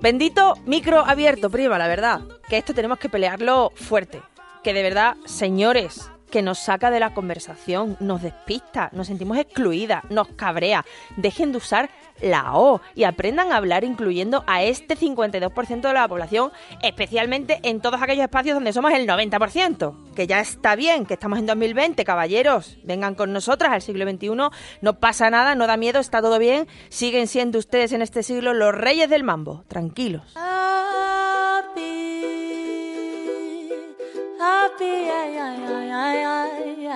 Bendito 0.00 0.54
micro 0.64 1.04
abierto, 1.04 1.50
prima, 1.50 1.76
la 1.76 1.86
verdad. 1.86 2.20
Que 2.48 2.56
esto 2.56 2.72
tenemos 2.72 2.98
que 2.98 3.10
pelearlo 3.10 3.70
fuerte. 3.74 4.22
Que 4.62 4.72
de 4.72 4.82
verdad, 4.82 5.16
señores, 5.26 6.10
que 6.30 6.42
nos 6.42 6.58
saca 6.58 6.90
de 6.90 7.00
la 7.00 7.12
conversación, 7.12 7.96
nos 8.00 8.22
despista, 8.22 8.90
nos 8.92 9.08
sentimos 9.08 9.38
excluidas, 9.38 10.04
nos 10.10 10.28
cabrea. 10.28 10.84
Dejen 11.16 11.52
de 11.52 11.58
usar 11.58 11.90
la 12.20 12.54
O 12.54 12.80
y 12.94 13.04
aprendan 13.04 13.52
a 13.52 13.56
hablar 13.56 13.84
incluyendo 13.84 14.44
a 14.46 14.62
este 14.62 14.96
52% 14.96 15.80
de 15.80 15.92
la 15.92 16.08
población, 16.08 16.52
especialmente 16.82 17.60
en 17.62 17.80
todos 17.80 18.00
aquellos 18.02 18.24
espacios 18.24 18.54
donde 18.54 18.72
somos 18.72 18.92
el 18.92 19.06
90%. 19.06 20.14
Que 20.14 20.26
ya 20.26 20.40
está 20.40 20.76
bien, 20.76 21.06
que 21.06 21.14
estamos 21.14 21.38
en 21.38 21.46
2020, 21.46 22.04
caballeros. 22.04 22.78
Vengan 22.84 23.14
con 23.14 23.32
nosotras 23.32 23.72
al 23.72 23.82
siglo 23.82 24.08
XXI, 24.08 24.30
no 24.80 24.92
pasa 24.98 25.30
nada, 25.30 25.54
no 25.54 25.66
da 25.66 25.76
miedo, 25.76 26.00
está 26.00 26.20
todo 26.20 26.38
bien. 26.38 26.66
Siguen 26.88 27.26
siendo 27.26 27.58
ustedes 27.58 27.92
en 27.92 28.02
este 28.02 28.22
siglo 28.22 28.54
los 28.54 28.74
reyes 28.74 29.08
del 29.08 29.24
mambo. 29.24 29.64
Tranquilos. 29.68 30.34
happy. 34.50 34.94
Ay, 35.20 35.32
ay, 35.46 35.58
ay, 35.76 35.90
ay, 36.04 36.18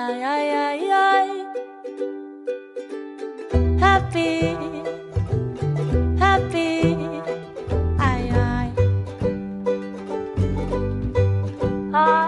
ay, 0.02 0.20
ay, 0.32 0.46
ay, 0.66 0.80
ay. 1.10 1.28
Happy, 3.84 4.30
happy. 6.22 6.70
Ay, 8.08 8.22
ay. 8.34 8.68
Ay. 11.94 12.23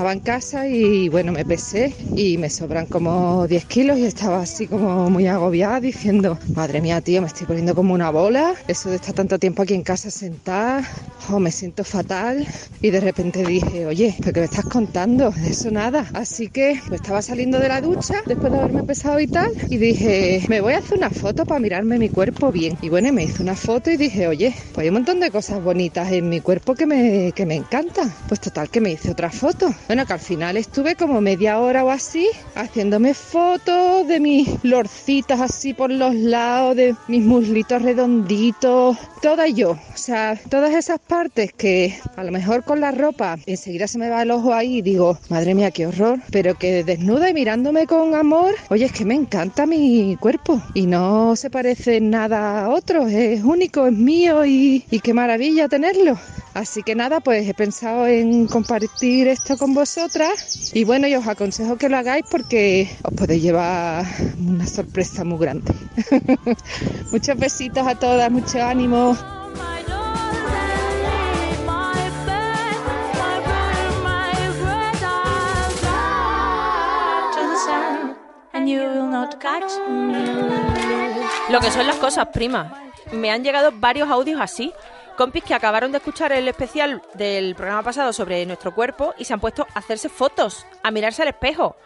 Estaba 0.00 0.14
en 0.14 0.20
casa 0.20 0.66
y 0.66 1.10
bueno, 1.10 1.30
me 1.30 1.44
pesé 1.44 1.94
y 2.14 2.38
me 2.38 2.48
sobran 2.48 2.86
como 2.86 3.46
10 3.46 3.66
kilos 3.66 3.98
y 3.98 4.06
estaba 4.06 4.40
así 4.40 4.66
como 4.66 5.10
muy 5.10 5.26
agobiada 5.26 5.78
diciendo, 5.78 6.38
madre 6.54 6.80
mía, 6.80 7.02
tío, 7.02 7.20
me 7.20 7.26
estoy 7.26 7.46
poniendo 7.46 7.74
como 7.74 7.92
una 7.92 8.08
bola. 8.08 8.54
Eso 8.66 8.88
de 8.88 8.96
estar 8.96 9.12
tanto 9.12 9.38
tiempo 9.38 9.60
aquí 9.60 9.74
en 9.74 9.82
casa 9.82 10.10
sentada, 10.10 10.88
oh, 11.28 11.38
me 11.38 11.50
siento 11.50 11.84
fatal. 11.84 12.48
Y 12.80 12.88
de 12.90 13.00
repente 13.00 13.44
dije, 13.44 13.84
oye, 13.84 14.16
¿pero 14.20 14.32
qué 14.32 14.40
me 14.40 14.46
estás 14.46 14.64
contando? 14.64 15.32
De 15.32 15.50
eso 15.50 15.70
nada. 15.70 16.10
Así 16.14 16.48
que 16.48 16.80
pues, 16.88 17.02
estaba 17.02 17.20
saliendo 17.20 17.58
de 17.58 17.68
la 17.68 17.82
ducha 17.82 18.14
después 18.26 18.52
de 18.54 18.58
haberme 18.58 18.82
pesado 18.84 19.20
y 19.20 19.26
tal 19.26 19.48
y 19.68 19.76
dije, 19.76 20.42
me 20.48 20.62
voy 20.62 20.72
a 20.72 20.78
hacer 20.78 20.96
una 20.96 21.10
foto 21.10 21.44
para 21.44 21.60
mirarme 21.60 21.98
mi 21.98 22.08
cuerpo 22.08 22.50
bien. 22.50 22.78
Y 22.80 22.88
bueno, 22.88 23.12
me 23.12 23.24
hice 23.24 23.42
una 23.42 23.54
foto 23.54 23.90
y 23.90 23.98
dije, 23.98 24.28
oye, 24.28 24.54
pues 24.72 24.84
hay 24.84 24.88
un 24.88 24.94
montón 24.94 25.20
de 25.20 25.30
cosas 25.30 25.62
bonitas 25.62 26.10
en 26.10 26.30
mi 26.30 26.40
cuerpo 26.40 26.74
que 26.74 26.86
me, 26.86 27.32
que 27.34 27.44
me 27.44 27.56
encantan. 27.56 28.10
Pues 28.26 28.40
total 28.40 28.70
que 28.70 28.80
me 28.80 28.92
hice 28.92 29.10
otra 29.10 29.30
foto. 29.30 29.68
Bueno, 29.90 30.06
que 30.06 30.12
al 30.12 30.20
final 30.20 30.56
estuve 30.56 30.94
como 30.94 31.20
media 31.20 31.58
hora 31.58 31.82
o 31.82 31.90
así 31.90 32.28
haciéndome 32.54 33.12
fotos 33.12 34.06
de 34.06 34.20
mis 34.20 34.48
lorcitas 34.62 35.40
así 35.40 35.74
por 35.74 35.90
los 35.90 36.14
lados, 36.14 36.76
de 36.76 36.94
mis 37.08 37.24
muslitos 37.24 37.82
redonditos, 37.82 38.96
toda 39.20 39.48
yo. 39.48 39.70
O 39.72 39.96
sea, 39.96 40.38
todas 40.48 40.76
esas 40.76 41.00
partes 41.00 41.52
que 41.52 41.98
a 42.14 42.22
lo 42.22 42.30
mejor 42.30 42.62
con 42.62 42.80
la 42.80 42.92
ropa 42.92 43.36
enseguida 43.46 43.88
se 43.88 43.98
me 43.98 44.08
va 44.08 44.22
el 44.22 44.30
ojo 44.30 44.54
ahí 44.54 44.76
y 44.76 44.82
digo, 44.82 45.18
madre 45.28 45.56
mía, 45.56 45.72
qué 45.72 45.88
horror. 45.88 46.20
Pero 46.30 46.54
que 46.54 46.84
desnuda 46.84 47.28
y 47.28 47.34
mirándome 47.34 47.88
con 47.88 48.14
amor, 48.14 48.54
oye, 48.68 48.84
es 48.84 48.92
que 48.92 49.04
me 49.04 49.16
encanta 49.16 49.66
mi 49.66 50.16
cuerpo 50.20 50.62
y 50.72 50.86
no 50.86 51.34
se 51.34 51.50
parece 51.50 52.00
nada 52.00 52.66
a 52.66 52.68
otro, 52.68 53.08
es 53.08 53.42
único, 53.42 53.88
es 53.88 53.92
mío 53.92 54.46
y, 54.46 54.84
y 54.88 55.00
qué 55.00 55.12
maravilla 55.12 55.66
tenerlo. 55.66 56.16
Así 56.54 56.82
que 56.82 56.94
nada, 56.94 57.20
pues 57.20 57.48
he 57.48 57.54
pensado 57.54 58.06
en 58.06 58.46
compartir 58.46 59.28
esto 59.28 59.56
con 59.56 59.72
vosotras 59.80 60.72
y 60.74 60.84
bueno, 60.84 61.08
yo 61.08 61.20
os 61.20 61.26
aconsejo 61.26 61.78
que 61.78 61.88
lo 61.88 61.96
hagáis 61.96 62.26
porque 62.30 62.94
os 63.02 63.14
podéis 63.14 63.42
llevar 63.42 64.04
una 64.38 64.66
sorpresa 64.66 65.24
muy 65.24 65.38
grande. 65.38 65.72
Muchos 67.12 67.38
besitos 67.38 67.86
a 67.86 67.94
todas, 67.94 68.30
mucho 68.30 68.62
ánimo. 68.62 69.16
Lo 81.48 81.60
que 81.60 81.70
son 81.70 81.86
las 81.86 81.96
cosas, 81.96 82.28
prima. 82.34 82.92
Me 83.12 83.30
han 83.30 83.42
llegado 83.42 83.72
varios 83.72 84.10
audios 84.10 84.40
así. 84.42 84.72
Compis 85.16 85.44
que 85.44 85.54
acabaron 85.54 85.92
de 85.92 85.98
escuchar 85.98 86.32
el 86.32 86.48
especial 86.48 87.02
del 87.14 87.54
programa 87.54 87.82
pasado 87.82 88.12
sobre 88.12 88.44
nuestro 88.46 88.74
cuerpo 88.74 89.14
y 89.18 89.24
se 89.24 89.34
han 89.34 89.40
puesto 89.40 89.66
a 89.74 89.78
hacerse 89.78 90.08
fotos, 90.08 90.66
a 90.82 90.90
mirarse 90.90 91.22
al 91.22 91.28
espejo 91.28 91.76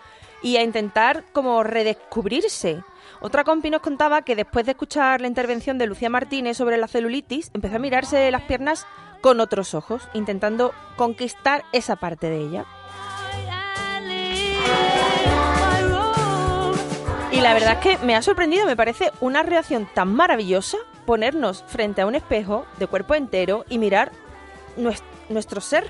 y 0.43 0.57
a 0.57 0.63
intentar 0.63 1.25
como 1.33 1.63
redescubrirse. 1.63 2.83
Otra 3.21 3.45
compi 3.45 3.71
nos 3.71 3.81
contaba 3.81 4.23
que 4.23 4.37
después 4.37 4.67
de 4.67 4.73
escuchar 4.73 5.21
la 5.21 5.29
intervención 5.29 5.79
de 5.79 5.87
Lucía 5.87 6.11
Martínez 6.11 6.57
sobre 6.57 6.77
la 6.77 6.89
celulitis, 6.89 7.51
empezó 7.55 7.77
a 7.77 7.81
mirarse 7.81 8.31
las 8.31 8.43
piernas 8.43 8.87
con 9.21 9.41
otros 9.41 9.75
ojos, 9.75 10.07
intentando 10.13 10.75
conquistar 10.97 11.65
esa 11.73 11.97
parte 11.97 12.29
de 12.29 12.37
ella. 12.37 12.67
Y 17.33 17.41
la 17.41 17.55
verdad 17.55 17.73
es 17.73 17.79
que 17.79 18.05
me 18.05 18.15
ha 18.15 18.23
sorprendido, 18.23 18.67
me 18.67 18.77
parece 18.77 19.11
una 19.21 19.43
reacción 19.43 19.89
tan 19.93 20.15
maravillosa 20.15 20.77
ponernos 21.07 21.63
frente 21.67 22.03
a 22.03 22.07
un 22.07 22.15
espejo 22.15 22.67
de 22.79 22.87
cuerpo 22.87 23.15
entero 23.15 23.65
y 23.69 23.79
mirar 23.79 24.13
nues- 24.77 25.03
nuestro 25.29 25.61
ser 25.61 25.89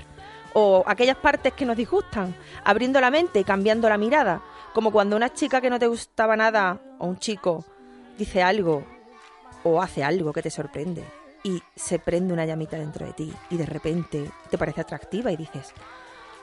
o 0.53 0.83
aquellas 0.87 1.17
partes 1.17 1.53
que 1.53 1.65
nos 1.65 1.75
disgustan, 1.77 2.33
abriendo 2.63 3.01
la 3.01 3.11
mente 3.11 3.39
y 3.39 3.43
cambiando 3.43 3.89
la 3.89 3.97
mirada, 3.97 4.41
como 4.73 4.91
cuando 4.91 5.15
una 5.15 5.33
chica 5.33 5.59
que 5.61 5.69
no 5.69 5.79
te 5.79 5.87
gustaba 5.87 6.35
nada 6.37 6.79
o 6.99 7.07
un 7.07 7.17
chico 7.19 7.65
dice 8.17 8.41
algo 8.41 8.83
o 9.63 9.81
hace 9.81 10.03
algo 10.03 10.31
que 10.31 10.41
te 10.41 10.49
sorprende 10.49 11.03
y 11.43 11.61
se 11.75 11.99
prende 11.99 12.33
una 12.33 12.45
llamita 12.45 12.77
dentro 12.77 13.05
de 13.05 13.13
ti 13.13 13.33
y 13.49 13.57
de 13.57 13.65
repente 13.65 14.31
te 14.49 14.57
parece 14.57 14.81
atractiva 14.81 15.31
y 15.31 15.37
dices, 15.37 15.73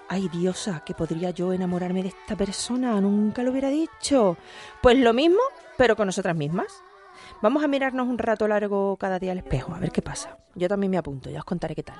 ay 0.08 0.28
diosa, 0.28 0.82
que 0.84 0.94
podría 0.94 1.30
yo 1.30 1.52
enamorarme 1.52 2.02
de 2.02 2.08
esta 2.10 2.36
persona, 2.36 3.00
nunca 3.00 3.42
lo 3.42 3.50
hubiera 3.50 3.68
dicho. 3.70 4.36
Pues 4.82 4.98
lo 4.98 5.12
mismo, 5.14 5.40
pero 5.78 5.96
con 5.96 6.06
nosotras 6.06 6.36
mismas. 6.36 6.82
Vamos 7.40 7.62
a 7.64 7.68
mirarnos 7.68 8.06
un 8.08 8.18
rato 8.18 8.46
largo 8.48 8.96
cada 8.96 9.18
día 9.18 9.32
al 9.32 9.38
espejo, 9.38 9.74
a 9.74 9.78
ver 9.78 9.90
qué 9.90 10.02
pasa. 10.02 10.38
Yo 10.54 10.68
también 10.68 10.90
me 10.90 10.98
apunto, 10.98 11.30
ya 11.30 11.38
os 11.38 11.44
contaré 11.44 11.74
qué 11.74 11.82
tal. 11.82 11.96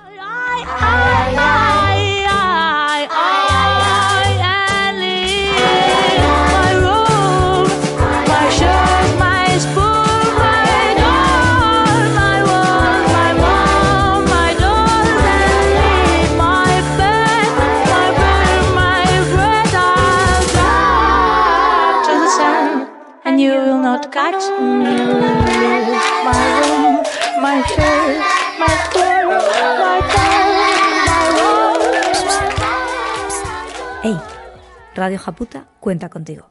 And 3.05 3.52
catch 24.11 24.43
me. 24.59 24.95
My 26.23 26.33
room, 26.61 27.03
my 27.41 27.61
shirt, 27.67 28.19
my 28.59 28.73
clothes, 28.91 29.45
my 29.79 29.99
car, 30.13 30.45
my 31.07 31.23
rose. 31.37 32.31
Ey, 34.03 34.17
Radio 34.95 35.19
Japuta 35.19 35.65
cuenta 35.79 36.09
contigo. 36.09 36.47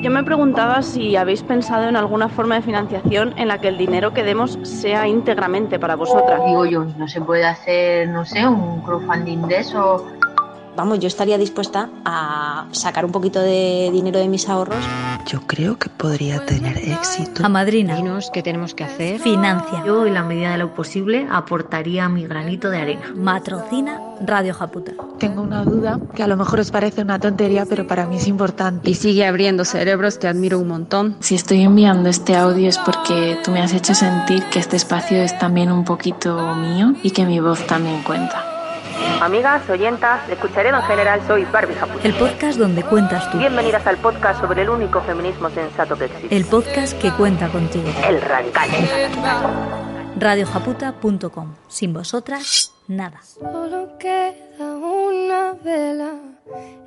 Yo 0.00 0.10
me 0.12 0.22
preguntaba 0.22 0.82
si 0.82 1.16
habéis 1.16 1.42
pensado 1.42 1.88
en 1.88 1.96
alguna 1.96 2.28
forma 2.28 2.54
de 2.54 2.62
financiación 2.62 3.36
en 3.36 3.48
la 3.48 3.60
que 3.60 3.66
el 3.66 3.76
dinero 3.76 4.12
que 4.14 4.22
demos 4.22 4.56
sea 4.62 5.08
íntegramente 5.08 5.80
para 5.80 5.96
vosotras. 5.96 6.40
Digo 6.46 6.64
yo, 6.66 6.84
no 6.84 7.08
se 7.08 7.20
puede 7.20 7.44
hacer, 7.44 8.08
no 8.08 8.24
sé, 8.24 8.46
un 8.46 8.80
crowdfunding 8.82 9.48
de 9.48 9.58
eso. 9.58 10.06
Vamos, 10.78 11.00
yo 11.00 11.08
estaría 11.08 11.36
dispuesta 11.38 11.90
a 12.04 12.66
sacar 12.70 13.04
un 13.04 13.10
poquito 13.10 13.40
de 13.40 13.90
dinero 13.92 14.20
de 14.20 14.28
mis 14.28 14.48
ahorros. 14.48 14.78
Yo 15.26 15.40
creo 15.40 15.76
que 15.76 15.88
podría 15.88 16.46
tener 16.46 16.78
éxito. 16.78 17.44
A 17.44 17.48
madrina. 17.48 17.96
Dinos 17.96 18.30
qué 18.32 18.44
tenemos 18.44 18.74
que 18.74 18.84
hacer. 18.84 19.18
Financia. 19.18 19.82
Yo, 19.84 20.06
en 20.06 20.14
la 20.14 20.22
medida 20.22 20.52
de 20.52 20.58
lo 20.58 20.76
posible, 20.76 21.26
aportaría 21.32 22.08
mi 22.08 22.28
granito 22.28 22.70
de 22.70 22.78
arena. 22.78 23.12
Matrocina 23.12 24.00
Radio 24.24 24.54
Japuta. 24.54 24.92
Tengo 25.18 25.42
una 25.42 25.64
duda 25.64 25.98
que 26.14 26.22
a 26.22 26.28
lo 26.28 26.36
mejor 26.36 26.60
os 26.60 26.70
parece 26.70 27.02
una 27.02 27.18
tontería, 27.18 27.66
pero 27.68 27.88
para 27.88 28.06
mí 28.06 28.14
es 28.14 28.28
importante. 28.28 28.88
Y 28.88 28.94
sigue 28.94 29.26
abriendo 29.26 29.64
cerebros, 29.64 30.20
te 30.20 30.28
admiro 30.28 30.60
un 30.60 30.68
montón. 30.68 31.16
Si 31.18 31.34
estoy 31.34 31.62
enviando 31.62 32.08
este 32.08 32.36
audio 32.36 32.68
es 32.68 32.78
porque 32.78 33.36
tú 33.42 33.50
me 33.50 33.60
has 33.60 33.74
hecho 33.74 33.94
sentir 33.94 34.44
que 34.44 34.60
este 34.60 34.76
espacio 34.76 35.20
es 35.20 35.36
también 35.40 35.72
un 35.72 35.84
poquito 35.84 36.54
mío 36.54 36.94
y 37.02 37.10
que 37.10 37.26
mi 37.26 37.40
voz 37.40 37.66
también 37.66 38.00
cuenta. 38.04 38.57
Amigas, 39.20 39.68
oyentas, 39.68 40.28
escucharía 40.28 40.70
en 40.70 40.82
general, 40.82 41.20
soy 41.26 41.44
Barbie 41.46 41.74
Japuta. 41.74 42.06
El 42.06 42.14
podcast 42.14 42.58
donde 42.58 42.82
cuentas 42.82 43.30
tú. 43.30 43.38
Bienvenidas 43.38 43.86
al 43.86 43.96
podcast 43.98 44.40
sobre 44.40 44.62
el 44.62 44.68
único 44.70 45.00
feminismo 45.02 45.50
sensato 45.50 45.96
que 45.96 46.06
existe. 46.06 46.34
El 46.36 46.44
podcast 46.44 46.98
que 47.00 47.10
cuenta 47.12 47.48
contigo. 47.48 47.88
El 48.06 48.20
radical. 48.20 48.68
Radiojaputa.com. 50.16 51.54
Sin 51.68 51.92
vosotras, 51.92 52.72
nada. 52.86 53.20
Solo 53.22 53.98
queda 53.98 54.76
una 54.76 55.54
vela 55.64 56.14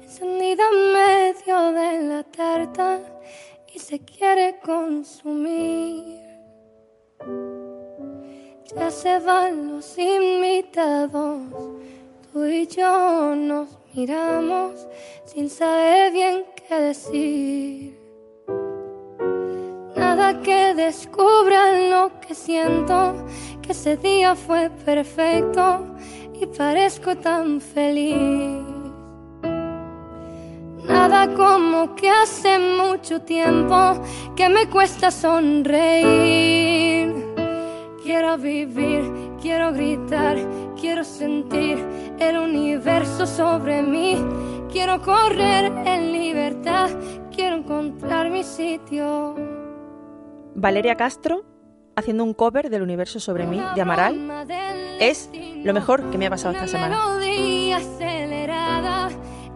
encendida 0.02 0.64
en 0.72 0.94
medio 0.94 1.72
de 1.72 2.02
la 2.08 2.24
tarta 2.24 3.00
y 3.74 3.80
se 3.80 4.00
quiere 4.04 4.60
consumir. 4.64 6.20
Ya 8.76 8.90
se 8.90 9.20
van 9.20 9.74
los 9.74 9.98
invitados, 9.98 11.42
tú 12.32 12.46
y 12.46 12.68
yo 12.68 13.36
nos 13.36 13.68
miramos 13.94 14.88
sin 15.26 15.50
saber 15.50 16.14
bien 16.14 16.46
qué 16.56 16.76
decir. 16.76 18.00
Nada 19.96 20.42
que 20.42 20.74
descubran 20.74 21.90
lo 21.90 22.12
que 22.22 22.34
siento, 22.34 23.26
que 23.62 23.74
ese 23.74 23.98
día 23.98 24.36
fue 24.36 24.70
perfecto 24.86 25.96
y 26.40 26.46
parezco 26.46 27.16
tan 27.18 27.60
feliz. 27.60 28.64
Nada 30.86 31.28
como 31.34 31.96
que 31.96 32.10
hace 32.10 32.58
mucho 32.60 33.22
tiempo 33.22 34.02
que 34.36 34.50
me 34.50 34.68
cuesta 34.70 35.12
sonreír. 35.12 35.72
Quiero 38.04 38.38
vivir, 38.38 39.31
quiero 39.42 39.74
gritar, 39.74 40.38
quiero 40.80 41.04
sentir 41.04 41.78
el 42.20 42.38
universo 42.38 43.26
sobre 43.26 43.82
mí. 43.82 44.24
Quiero 44.72 45.02
correr 45.02 45.66
en 45.86 46.14
libertad, 46.14 46.90
quiero 47.36 47.58
encontrar 47.58 48.30
mi 48.30 48.44
sitio. 48.44 49.36
Valeria 50.56 50.96
Castro 50.96 51.44
haciendo 51.96 52.24
un 52.24 52.34
cover 52.34 52.70
del 52.70 52.82
universo 52.82 53.20
sobre 53.20 53.46
mí 53.46 53.62
de 53.76 53.82
Amaral 53.82 54.48
es 55.00 55.30
lo 55.64 55.74
mejor 55.74 56.10
que 56.10 56.18
me 56.18 56.28
ha 56.28 56.30
pasado 56.30 56.54
esta 56.54 56.68
semana. 56.68 56.98
melodía 56.98 57.78
acelerada 57.78 59.10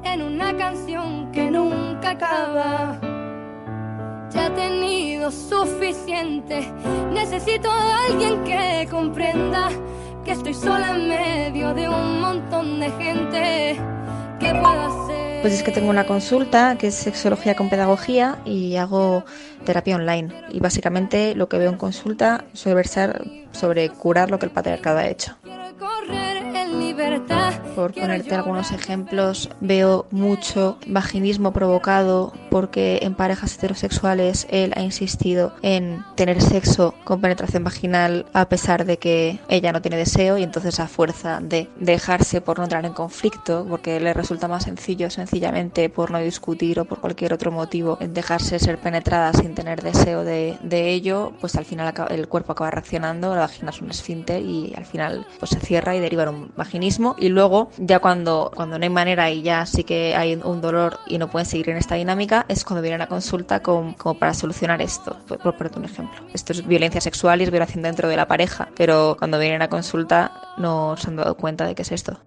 en 0.04 0.22
una 0.22 0.56
canción 0.58 1.32
que 1.32 1.50
nunca 1.50 2.12
acaba. 2.12 3.00
Ya 4.36 4.48
he 4.48 4.50
tenido 4.52 5.32
suficiente, 5.32 6.68
necesito 7.14 7.72
a 7.72 8.06
alguien 8.06 8.44
que 8.44 8.88
comprenda 8.92 9.70
que 10.26 10.32
estoy 10.32 10.54
sola 10.54 10.92
en 10.96 11.08
medio 11.08 11.74
de 11.74 11.88
un 11.88 12.20
montón 12.20 12.80
de 12.80 12.92
gente. 12.92 13.78
¿Qué 14.40 14.52
puedo 14.52 14.82
hacer? 14.82 15.42
Pues 15.42 15.54
es 15.54 15.64
que 15.64 15.72
tengo 15.72 15.90
una 15.90 16.06
consulta 16.06 16.78
que 16.78 16.88
es 16.88 16.96
sexología 16.96 17.56
con 17.56 17.70
pedagogía 17.70 18.40
y 18.46 18.76
hago 18.76 19.24
terapia 19.64 19.96
online. 19.96 20.34
Y 20.50 20.60
básicamente 20.60 21.36
lo 21.36 21.48
que 21.48 21.58
veo 21.58 21.70
en 21.70 21.78
consulta 21.78 22.44
suele 22.54 22.76
versar 22.76 23.24
sobre 23.52 23.90
curar 23.90 24.32
lo 24.32 24.40
que 24.40 24.48
el 24.48 24.52
patriarcado 24.52 24.98
ha 24.98 25.08
hecho. 25.08 25.38
Por 27.76 27.94
ponerte 27.94 28.34
algunos 28.34 28.72
ejemplos, 28.72 29.50
veo 29.60 30.06
mucho 30.12 30.78
vaginismo 30.88 31.52
provocado 31.52 32.32
porque 32.50 33.00
en 33.02 33.16
parejas 33.16 33.56
heterosexuales 33.56 34.48
él 34.50 34.72
ha 34.78 34.82
insistido 34.82 35.54
en 35.62 36.06
tener 36.16 36.42
sexo 36.42 36.94
con 37.04 37.20
penetración 37.20 37.66
vaginal 37.66 38.26
a 38.32 38.48
pesar 38.48 38.86
de 38.86 38.98
que 38.98 39.40
ella 39.50 39.74
no 39.74 39.82
tiene 39.82 39.98
deseo 39.98 40.38
y 40.38 40.44
entonces 40.44 40.80
a 40.80 40.88
fuerza 40.88 41.40
de 41.42 41.70
dejarse 41.78 42.40
por 42.40 42.58
no 42.58 42.64
entrar 42.64 42.86
en 42.86 42.94
conflicto, 42.94 43.66
porque 43.70 44.00
le 44.00 44.14
resulta 44.14 44.48
más 44.48 44.64
sencillo 44.64 45.10
sencillamente 45.10 45.90
por 45.90 46.12
no 46.12 46.20
discutir 46.20 46.80
o 46.80 46.86
por 46.86 47.02
cualquier 47.02 47.34
otro 47.34 47.52
motivo 47.52 47.98
dejarse 48.00 48.58
ser 48.60 48.78
penetrada 48.78 49.34
sin 49.34 49.54
tener 49.54 49.82
deseo 49.82 50.24
de, 50.24 50.58
de 50.64 50.92
ello, 50.92 51.34
pues 51.42 51.56
al 51.56 51.66
final 51.66 51.94
el 52.10 52.28
cuerpo 52.30 52.54
acaba 52.54 52.72
reaccionando, 52.72 53.36
la 53.36 53.42
vagina 53.42 53.72
es 53.72 53.82
un 53.82 53.90
esfínter 53.90 54.42
y 54.42 54.74
al 54.78 54.86
final 54.86 55.28
pues 55.40 55.52
se 55.52 55.60
cierra 55.66 55.96
y 55.96 56.00
deriva 56.00 56.24
en 56.24 56.30
un 56.30 56.52
vaginismo 56.56 57.16
y 57.18 57.30
luego 57.30 57.70
ya 57.78 58.00
cuando, 58.00 58.52
cuando 58.56 58.78
no 58.78 58.84
hay 58.84 58.90
manera 58.90 59.30
y 59.32 59.42
ya 59.42 59.66
sí 59.66 59.84
que 59.84 60.16
hay 60.16 60.36
un 60.36 60.62
dolor 60.62 61.00
y 61.08 61.18
no 61.18 61.30
pueden 61.30 61.46
seguir 61.46 61.70
en 61.70 61.78
esta 61.78 61.96
dinámica 61.96 62.46
es 62.48 62.64
cuando 62.64 62.82
vienen 62.82 63.02
a 63.02 63.08
consulta 63.08 63.62
con- 63.62 63.94
como 63.94 64.18
para 64.20 64.34
solucionar 64.34 64.82
esto, 64.82 65.18
por, 65.28 65.40
ponerte 65.40 65.80
un 65.80 65.86
ejemplo. 65.86 66.20
Esto 66.34 66.54
es 66.54 66.66
violencia 66.66 67.02
sexual 67.02 67.42
y 67.42 67.44
es 67.46 67.52
violación 67.52 67.82
dentro 67.84 68.08
de 68.08 68.16
la 68.16 68.28
pareja, 68.28 68.70
pero 68.78 69.16
cuando 69.18 69.40
vienen 69.40 69.62
a 69.62 69.68
consulta 69.70 70.32
no 70.58 70.96
se 70.98 71.08
han 71.10 71.16
dado 71.16 71.36
cuenta 71.36 71.66
de 71.66 71.76
qué 71.76 71.82
es 71.82 71.92
esto. 71.92 72.20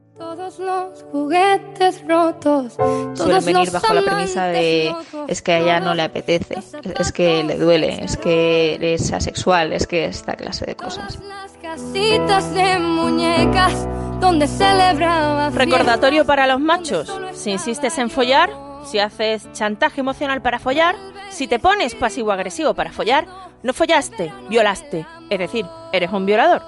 Todos 0.49 0.61
los 0.61 1.03
juguetes 1.13 2.03
rotos. 2.09 2.73
Suelen 3.15 3.45
venir 3.45 3.71
bajo 3.71 3.93
la 3.93 4.01
premisa 4.01 4.47
de 4.47 4.95
es 5.27 5.43
que 5.43 5.53
a 5.53 5.59
ella 5.59 5.81
no 5.81 5.93
le 5.95 6.01
apetece, 6.03 6.55
es- 6.59 6.73
es 6.99 7.13
que 7.13 7.45
le 7.45 7.57
duele, 7.59 8.03
es 8.03 8.17
que 8.17 8.79
es 8.95 9.13
asexual, 9.13 9.75
es 9.75 9.87
que 9.87 10.07
esta 10.07 10.37
clase 10.37 10.65
de 10.65 10.75
cosas. 10.75 11.19
Casitas 11.61 12.55
de 12.55 12.79
muñecas 12.79 13.87
donde 14.21 14.47
celebraba. 14.47 15.51
Recordatorio 15.51 16.25
para 16.25 16.47
los 16.47 16.61
machos. 16.61 17.15
Si 17.35 17.51
insistes 17.51 17.99
en 17.99 18.09
follar, 18.09 18.49
si 18.87 19.01
haces 19.01 19.53
chantaje 19.53 20.01
emocional 20.01 20.41
para 20.41 20.59
follar, 20.59 20.97
si 21.29 21.47
te 21.47 21.59
pones 21.59 21.95
pasivo-agresivo 21.95 22.73
para 22.73 22.91
follar, 22.91 23.27
no 23.63 23.75
follaste, 23.75 24.33
violaste. 24.49 25.05
Es 25.29 25.39
decir, 25.39 25.67
eres 25.93 26.11
un 26.11 26.25
violador. 26.25 26.63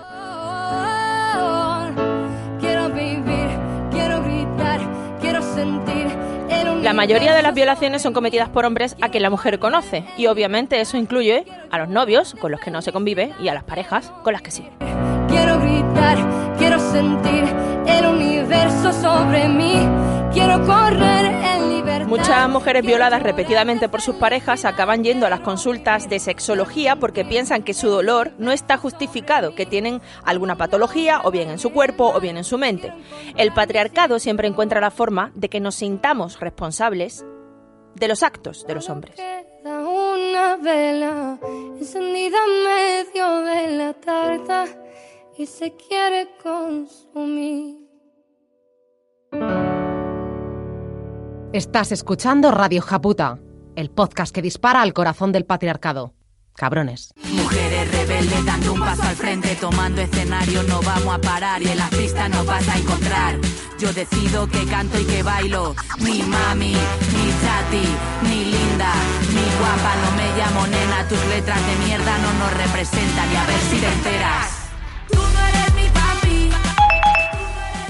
Mayoría 7.00 7.35
de 7.35 7.40
las 7.40 7.54
violaciones 7.54 8.02
son 8.02 8.13
cometidas 8.13 8.50
por 8.50 8.67
hombres 8.67 8.95
a 9.00 9.08
quien 9.08 9.23
la 9.23 9.30
mujer 9.30 9.58
conoce. 9.58 10.04
Y 10.19 10.26
obviamente 10.26 10.82
eso 10.82 10.99
incluye 10.99 11.47
a 11.71 11.78
los 11.78 11.89
novios 11.89 12.36
con 12.39 12.50
los 12.50 12.60
que 12.60 12.71
no 12.71 12.82
se 12.82 12.93
convive 12.93 13.32
y 13.41 13.49
a 13.49 13.54
las 13.54 13.65
parejas 13.65 14.13
con 14.23 14.34
las 14.34 14.43
que 14.43 14.50
sí. 14.50 14.69
Quiero 15.26 15.58
gritar, 15.60 16.19
quiero 16.58 16.78
sentir 16.78 17.45
el 17.86 18.06
universo 18.06 18.93
sobre 18.93 19.49
mí. 19.49 19.89
Quiero 20.30 20.63
correr. 20.67 21.50
Muchas 22.10 22.49
mujeres 22.49 22.84
violadas 22.84 23.23
repetidamente 23.23 23.88
por 23.88 24.00
sus 24.00 24.16
parejas 24.16 24.64
acaban 24.64 25.04
yendo 25.04 25.26
a 25.26 25.30
las 25.30 25.38
consultas 25.38 26.08
de 26.10 26.18
sexología 26.18 26.96
porque 26.96 27.25
piensan 27.25 27.62
que 27.62 27.73
su 27.73 27.88
dolor 27.88 28.32
no 28.36 28.50
está 28.50 28.76
justificado, 28.78 29.54
que 29.54 29.64
tienen 29.64 30.02
alguna 30.25 30.56
patología 30.56 31.20
o 31.23 31.30
bien 31.30 31.50
en 31.50 31.60
su 31.60 31.70
cuerpo 31.70 32.10
o 32.12 32.18
bien 32.18 32.36
en 32.36 32.42
su 32.42 32.58
mente. 32.58 32.92
El 33.36 33.52
patriarcado 33.52 34.18
siempre 34.18 34.49
encuentra 34.49 34.80
la 34.80 34.90
forma 34.90 35.30
de 35.36 35.49
que 35.49 35.60
nos 35.60 35.76
sintamos 35.76 36.40
responsables 36.40 37.25
de 37.94 38.08
los 38.08 38.25
actos 38.25 38.66
de 38.66 38.75
los 38.75 38.90
hombres. 38.90 39.14
Una 39.64 40.56
vela 40.56 41.38
encendida 41.78 42.38
en 42.44 42.64
medio 42.64 43.40
de 43.42 43.76
la 43.76 43.92
tarta 43.92 44.64
y 45.38 45.46
se 45.46 45.76
quiere 45.76 46.28
consumir. 46.42 47.76
Estás 51.52 51.91
escuchando 51.91 52.52
Radio 52.52 52.80
Japuta, 52.80 53.41
el 53.75 53.91
podcast 53.91 54.32
que 54.32 54.41
dispara 54.41 54.82
al 54.82 54.93
corazón 54.93 55.32
del 55.32 55.45
patriarcado. 55.45 56.15
Cabrones. 56.54 57.13
Mujeres 57.25 57.91
rebeldes 57.91 58.47
dando 58.47 58.75
un 58.75 58.78
paso 58.78 59.02
al 59.02 59.17
frente, 59.17 59.56
tomando 59.56 60.00
escenario, 60.00 60.63
no 60.63 60.80
vamos 60.80 61.13
a 61.13 61.19
parar 61.19 61.60
y 61.60 61.67
en 61.67 61.76
las 61.76 61.91
pistas 61.91 62.30
nos 62.30 62.47
vas 62.47 62.69
a 62.69 62.78
encontrar. 62.78 63.41
Yo 63.80 63.93
decido 63.93 64.47
que 64.47 64.65
canto 64.67 65.00
y 65.00 65.04
que 65.04 65.25
bailo, 65.25 65.75
ni 65.99 66.23
mami, 66.23 66.73
ni 66.73 67.30
chati, 67.43 67.89
ni 68.28 68.45
linda, 68.45 68.93
ni 69.30 69.58
guapa, 69.58 69.97
no 70.04 70.17
me 70.17 70.39
llamo 70.39 70.67
nena, 70.69 71.08
tus 71.08 71.26
letras 71.34 71.58
de 71.67 71.84
mierda 71.84 72.17
no 72.19 72.32
nos 72.45 72.56
representan 72.58 73.32
y 73.32 73.34
a 73.34 73.47
ver 73.47 73.60
si 73.71 73.80
te 73.80 73.93
enteras. 73.93 74.71
Tú 75.10 75.19
no 75.19 75.47
eres. 75.49 75.59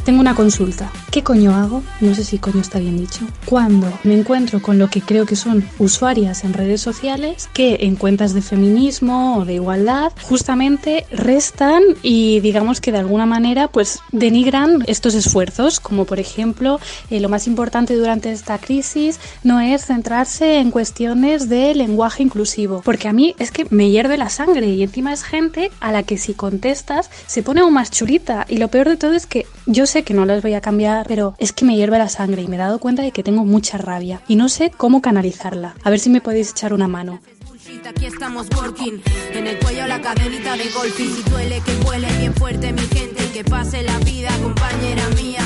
Tengo 0.04 0.20
una 0.20 0.34
consulta. 0.34 0.90
¿Qué 1.10 1.22
coño 1.22 1.54
hago? 1.54 1.82
No 2.00 2.14
sé 2.14 2.24
si 2.24 2.38
coño 2.38 2.60
está 2.60 2.78
bien 2.78 2.96
dicho. 2.96 3.26
Cuando 3.44 3.92
me 4.04 4.18
encuentro 4.18 4.62
con 4.62 4.78
lo 4.78 4.88
que 4.88 5.02
creo 5.02 5.26
que 5.26 5.36
son 5.36 5.68
usuarias 5.78 6.44
en 6.44 6.54
redes 6.54 6.80
sociales 6.80 7.48
que 7.52 7.78
en 7.80 7.96
cuentas 7.96 8.32
de 8.32 8.42
feminismo 8.42 9.36
o 9.38 9.44
de 9.44 9.54
igualdad 9.54 10.12
justamente 10.22 11.06
restan 11.10 11.82
y 12.02 12.40
digamos 12.40 12.80
que 12.80 12.92
de 12.92 12.98
alguna 12.98 13.26
manera 13.26 13.68
pues 13.68 14.00
denigran 14.12 14.84
estos 14.86 15.14
esfuerzos, 15.14 15.80
como 15.80 16.04
por 16.04 16.18
ejemplo 16.18 16.80
eh, 17.10 17.20
lo 17.20 17.28
más 17.28 17.46
importante 17.46 17.96
durante 17.96 18.30
esta 18.32 18.58
crisis 18.58 19.18
no 19.42 19.60
es 19.60 19.86
centrarse 19.86 20.58
en 20.58 20.70
cuestiones 20.70 21.48
de 21.48 21.74
lenguaje 21.74 22.22
inclusivo, 22.22 22.82
porque 22.84 23.08
a 23.08 23.12
mí 23.12 23.34
es 23.38 23.50
que 23.50 23.66
me 23.70 23.90
hierve 23.90 24.16
la 24.16 24.28
sangre 24.28 24.68
y 24.68 24.82
encima 24.82 25.12
es 25.12 25.24
gente 25.24 25.70
a 25.80 25.92
la 25.92 26.04
que 26.04 26.18
si 26.18 26.34
contestas 26.34 27.10
se 27.26 27.42
pone 27.42 27.60
aún 27.60 27.74
más 27.74 27.90
chulita 27.90 28.46
y 28.48 28.58
lo 28.58 28.68
peor 28.68 28.88
de 28.88 28.96
todo 28.96 29.12
es 29.12 29.26
que 29.26 29.46
yo 29.66 29.86
sé 29.90 30.04
que 30.04 30.14
no 30.14 30.24
las 30.24 30.40
voy 30.42 30.54
a 30.54 30.60
cambiar, 30.60 31.06
pero 31.06 31.34
es 31.38 31.52
que 31.52 31.64
me 31.64 31.76
hierve 31.76 31.98
la 31.98 32.08
sangre 32.08 32.42
y 32.42 32.46
me 32.46 32.56
he 32.56 32.58
dado 32.58 32.78
cuenta 32.78 33.02
de 33.02 33.10
que 33.10 33.22
tengo 33.22 33.44
mucha 33.44 33.76
rabia 33.76 34.22
y 34.28 34.36
no 34.36 34.48
sé 34.48 34.70
cómo 34.70 35.02
canalizarla. 35.02 35.74
A 35.82 35.90
ver 35.90 35.98
si 35.98 36.08
me 36.08 36.20
podéis 36.20 36.52
echar 36.52 36.72
una 36.72 36.88
mano. 36.88 37.20
Bullshit, 37.46 37.84
Aquí 37.86 38.06
estamos 38.06 38.46
working, 38.56 39.02
en 39.32 39.46
el 39.48 39.58
cuello 39.58 39.86
la 39.88 40.00
cadenita 40.00 40.56
de 40.56 40.70
golfing. 40.70 41.10
Si 41.10 41.30
duele 41.30 41.60
que 41.66 41.74
vuele 41.84 42.06
bien 42.18 42.32
fuerte 42.34 42.72
mi 42.72 42.82
gente 42.82 43.24
y 43.24 43.28
que 43.32 43.44
pase 43.44 43.82
la 43.82 43.98
vida, 43.98 44.30
compañera 44.40 45.08
mía. 45.20 45.42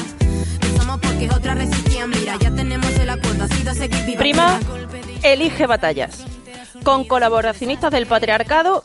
No 0.61 0.83
somos 0.83 1.00
porque 1.00 1.28
otras 1.35 1.57
resistían, 1.57 2.11
mira, 2.11 2.37
ya 2.38 2.50
tenemos 2.54 2.90
el 2.98 3.09
acuerdo, 3.09 3.44
ha 3.44 3.48
sido 3.48 3.72
seguir 3.72 4.04
viva. 4.04 4.18
Prima, 4.18 4.61
elige 5.22 5.66
batallas. 5.66 6.22
Con 6.85 7.04
colaboracionistas 7.04 7.90
del 7.90 8.07
patriarcado 8.07 8.85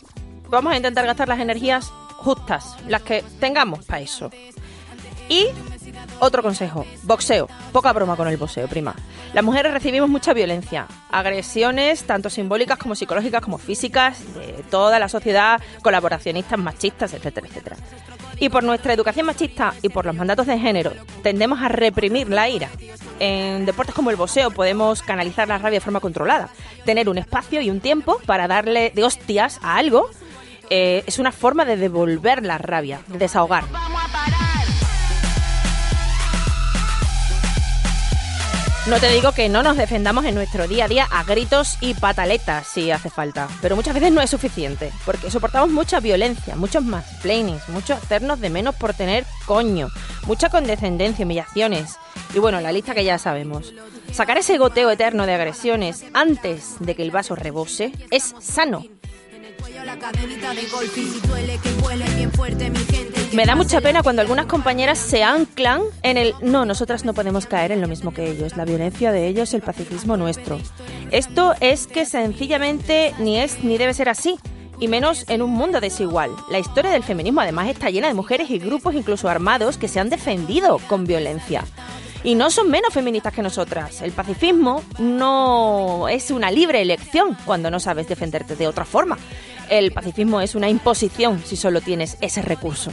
vamos 0.50 0.72
a 0.72 0.78
intentar 0.78 1.06
gastar 1.06 1.28
las 1.28 1.40
energías 1.40 1.92
justas, 2.16 2.78
las 2.88 3.02
que 3.02 3.26
tengamos 3.42 3.84
para 3.84 4.02
eso. 4.02 4.32
Y 5.30 5.48
Otro 6.20 6.44
consejo, 6.44 6.86
boxeo. 7.04 7.48
Poca 7.72 7.94
broma 7.94 8.18
con 8.18 8.28
el 8.28 8.36
boxeo, 8.36 8.68
prima. 8.68 8.96
Las 9.34 9.44
mujeres 9.44 9.72
recibimos 9.72 10.10
mucha 10.10 10.34
violencia, 10.34 10.88
agresiones 11.12 12.04
tanto 12.04 12.30
simbólicas 12.30 12.78
como 12.78 12.96
psicológicas 12.96 13.42
como 13.42 13.58
físicas 13.58 14.34
de 14.34 14.64
toda 14.70 15.00
la 15.00 15.08
sociedad, 15.08 15.62
colaboracionistas 15.84 16.60
machistas, 16.60 17.14
etcétera, 17.14 17.48
etcétera. 17.48 17.78
Y 18.40 18.50
por 18.50 18.64
nuestra 18.64 18.94
educación 18.94 19.28
machista 19.28 19.74
y 19.82 19.90
por 19.90 20.06
los 20.06 20.16
mandatos 20.16 20.48
de 20.48 20.58
género, 20.58 20.94
tendemos 21.22 21.62
a 21.62 21.68
reprimir 21.68 22.30
la 22.30 22.50
ira. 22.50 22.70
En 23.20 23.66
deportes 23.66 23.94
como 23.94 24.10
el 24.10 24.16
boxeo 24.16 24.50
podemos 24.50 25.02
canalizar 25.04 25.48
la 25.48 25.58
rabia 25.58 25.80
de 25.80 25.86
forma 25.86 26.00
controlada. 26.00 26.50
Tener 26.86 27.08
un 27.08 27.18
espacio 27.18 27.62
y 27.62 27.70
un 27.70 27.82
tiempo 27.82 28.20
para 28.26 28.48
darle 28.48 28.92
de 28.96 29.04
hostias 29.04 29.60
a 29.62 29.76
algo 29.76 30.10
eh, 30.70 31.04
es 31.06 31.20
una 31.20 31.32
forma 31.32 31.66
de 31.66 31.78
devolver 31.78 32.44
la 32.46 32.58
rabia, 32.58 33.02
de 33.08 33.20
desahogar. 33.20 33.66
No 38.90 39.00
te 39.00 39.12
digo 39.12 39.34
que 39.34 39.50
no 39.50 39.62
nos 39.62 39.78
defendamos 39.78 40.26
en 40.26 40.34
nuestro 40.34 40.68
día 40.68 40.86
a 40.86 40.88
día 40.88 41.08
a 41.12 41.24
gritos 41.24 41.78
y 41.80 41.94
pataletas 41.94 42.66
si 42.66 42.90
hace 42.90 43.12
falta, 43.12 43.48
pero 43.62 43.76
muchas 43.76 43.94
veces 43.94 44.12
no 44.12 44.20
es 44.20 44.32
suficiente, 44.32 44.92
porque 45.06 45.30
soportamos 45.30 45.70
mucha 45.70 46.00
violencia, 46.00 46.56
muchos 46.56 46.84
más 46.84 47.06
planings, 47.22 47.70
mucho 47.70 47.94
hacernos 47.94 48.40
de 48.40 48.50
menos 48.50 48.74
por 48.74 48.96
tener 48.96 49.26
coño, 49.46 49.90
mucha 50.26 50.50
condescendencia, 50.50 51.24
humillaciones. 51.24 51.98
Y 52.34 52.40
bueno, 52.40 52.62
la 52.62 52.72
lista 52.72 52.96
que 52.96 53.04
ya 53.04 53.20
sabemos. 53.20 53.76
Sacar 54.12 54.40
ese 54.40 54.58
goteo 54.58 54.90
eterno 54.90 55.28
de 55.28 55.36
agresiones 55.36 56.04
antes 56.14 56.78
de 56.80 56.96
que 56.96 57.04
el 57.04 57.12
vaso 57.12 57.36
rebose 57.36 57.92
es 58.10 58.34
sano, 58.40 58.84
me 63.34 63.46
da 63.46 63.56
mucha 63.56 63.82
pena 63.82 64.04
cuando 64.04 64.22
algunas 64.22 64.46
compañeras 64.48 64.98
se 64.98 65.24
anclan 65.24 65.82
en 66.02 66.18
el 66.18 66.34
no, 66.42 66.66
nosotras 66.66 67.06
no 67.06 67.14
podemos 67.14 67.46
caer 67.46 67.72
en 67.72 67.82
lo 67.82 67.88
mismo 67.88 68.14
que 68.14 68.30
ellos, 68.30 68.58
la 68.58 68.66
violencia 68.66 69.12
de 69.12 69.28
ellos, 69.28 69.54
el 69.54 69.62
pacifismo 69.62 70.18
nuestro. 70.18 70.60
Esto 71.12 71.54
es 71.60 71.88
que 71.88 72.06
sencillamente 72.06 73.14
ni 73.20 73.40
es 73.40 73.64
ni 73.64 73.78
debe 73.78 73.94
ser 73.94 74.10
así. 74.10 74.38
Y 74.82 74.88
menos 74.88 75.26
en 75.28 75.42
un 75.42 75.50
mundo 75.50 75.82
desigual. 75.82 76.32
La 76.50 76.58
historia 76.58 76.92
del 76.92 77.04
feminismo 77.04 77.42
además 77.42 77.68
está 77.68 77.90
llena 77.90 78.08
de 78.08 78.14
mujeres 78.14 78.50
y 78.50 78.60
grupos 78.60 78.96
incluso 78.96 79.28
armados 79.28 79.78
que 79.78 79.90
se 79.90 80.00
han 80.00 80.10
defendido 80.10 80.80
con 80.88 81.06
violencia. 81.06 81.66
Y 82.24 82.36
no 82.36 82.50
son 82.50 82.70
menos 82.70 82.94
feministas 82.94 83.34
que 83.34 83.42
nosotras. 83.42 84.02
El 84.02 84.12
pacifismo 84.12 84.82
no 84.98 86.08
es 86.10 86.32
una 86.32 86.50
libre 86.50 86.82
elección 86.82 87.38
cuando 87.46 87.70
no 87.70 87.80
sabes 87.80 88.08
defenderte 88.08 88.56
de 88.56 88.68
otra 88.68 88.86
forma. 88.86 89.18
El 89.70 89.92
pacifismo 89.92 90.42
es 90.42 90.56
una 90.56 90.68
imposición 90.68 91.42
si 91.46 91.56
solo 91.56 91.80
tienes 91.82 92.18
ese 92.22 92.42
recurso. 92.42 92.92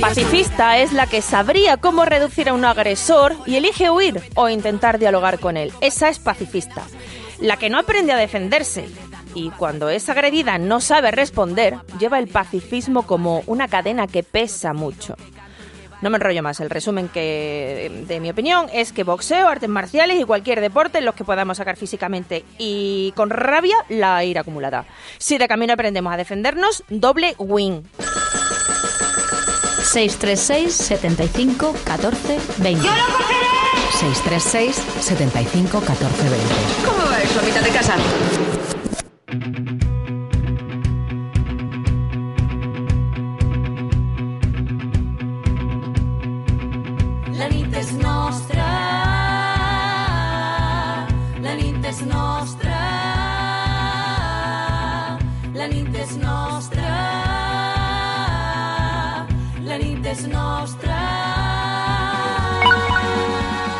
Pacifista 0.00 0.78
es 0.78 0.92
la 0.92 1.06
que 1.06 1.22
sabría 1.22 1.76
cómo 1.76 2.04
reducir 2.04 2.48
a 2.48 2.54
un 2.54 2.64
agresor 2.64 3.36
y 3.46 3.56
elige 3.56 3.90
huir 3.90 4.20
o 4.34 4.48
intentar 4.48 4.98
dialogar 4.98 5.38
con 5.38 5.56
él. 5.56 5.72
Esa 5.80 6.08
es 6.08 6.18
pacifista. 6.18 6.82
La 7.40 7.56
que 7.56 7.70
no 7.70 7.78
aprende 7.78 8.12
a 8.12 8.16
defenderse 8.16 8.88
y 9.34 9.50
cuando 9.50 9.88
es 9.88 10.08
agredida 10.08 10.58
no 10.58 10.80
sabe 10.80 11.12
responder, 11.12 11.76
lleva 12.00 12.18
el 12.18 12.26
pacifismo 12.26 13.04
como 13.04 13.44
una 13.46 13.68
cadena 13.68 14.08
que 14.08 14.24
pesa 14.24 14.72
mucho. 14.72 15.14
No 16.00 16.10
me 16.10 16.16
enrollo 16.16 16.42
más. 16.42 16.60
El 16.60 16.70
resumen 16.70 17.08
que, 17.08 18.04
de 18.06 18.20
mi 18.20 18.30
opinión 18.30 18.66
es 18.72 18.92
que 18.92 19.04
boxeo, 19.04 19.48
artes 19.48 19.68
marciales 19.68 20.20
y 20.20 20.24
cualquier 20.24 20.60
deporte 20.60 20.98
en 20.98 21.04
los 21.04 21.14
que 21.14 21.24
podamos 21.24 21.56
sacar 21.56 21.76
físicamente 21.76 22.44
y 22.58 23.12
con 23.16 23.30
rabia 23.30 23.76
la 23.88 24.24
ira 24.24 24.42
acumulada. 24.42 24.84
Si 25.18 25.38
de 25.38 25.48
camino 25.48 25.72
aprendemos 25.72 26.12
a 26.12 26.16
defendernos, 26.16 26.84
doble 26.88 27.34
win. 27.38 27.82
636 29.82 30.74
75 30.74 31.74
14 31.84 32.38
20. 32.58 32.84
¡Yo 32.84 32.94
lo 32.94 33.04
cogeré! 33.16 33.48
636 33.92 34.76
75 35.00 35.80
14 35.80 36.28
20. 36.28 36.46
¿Cómo 36.84 37.10
va 37.10 37.22
eso, 37.22 37.42
mitad 37.42 37.62
de 37.62 37.70
casa? 37.70 37.96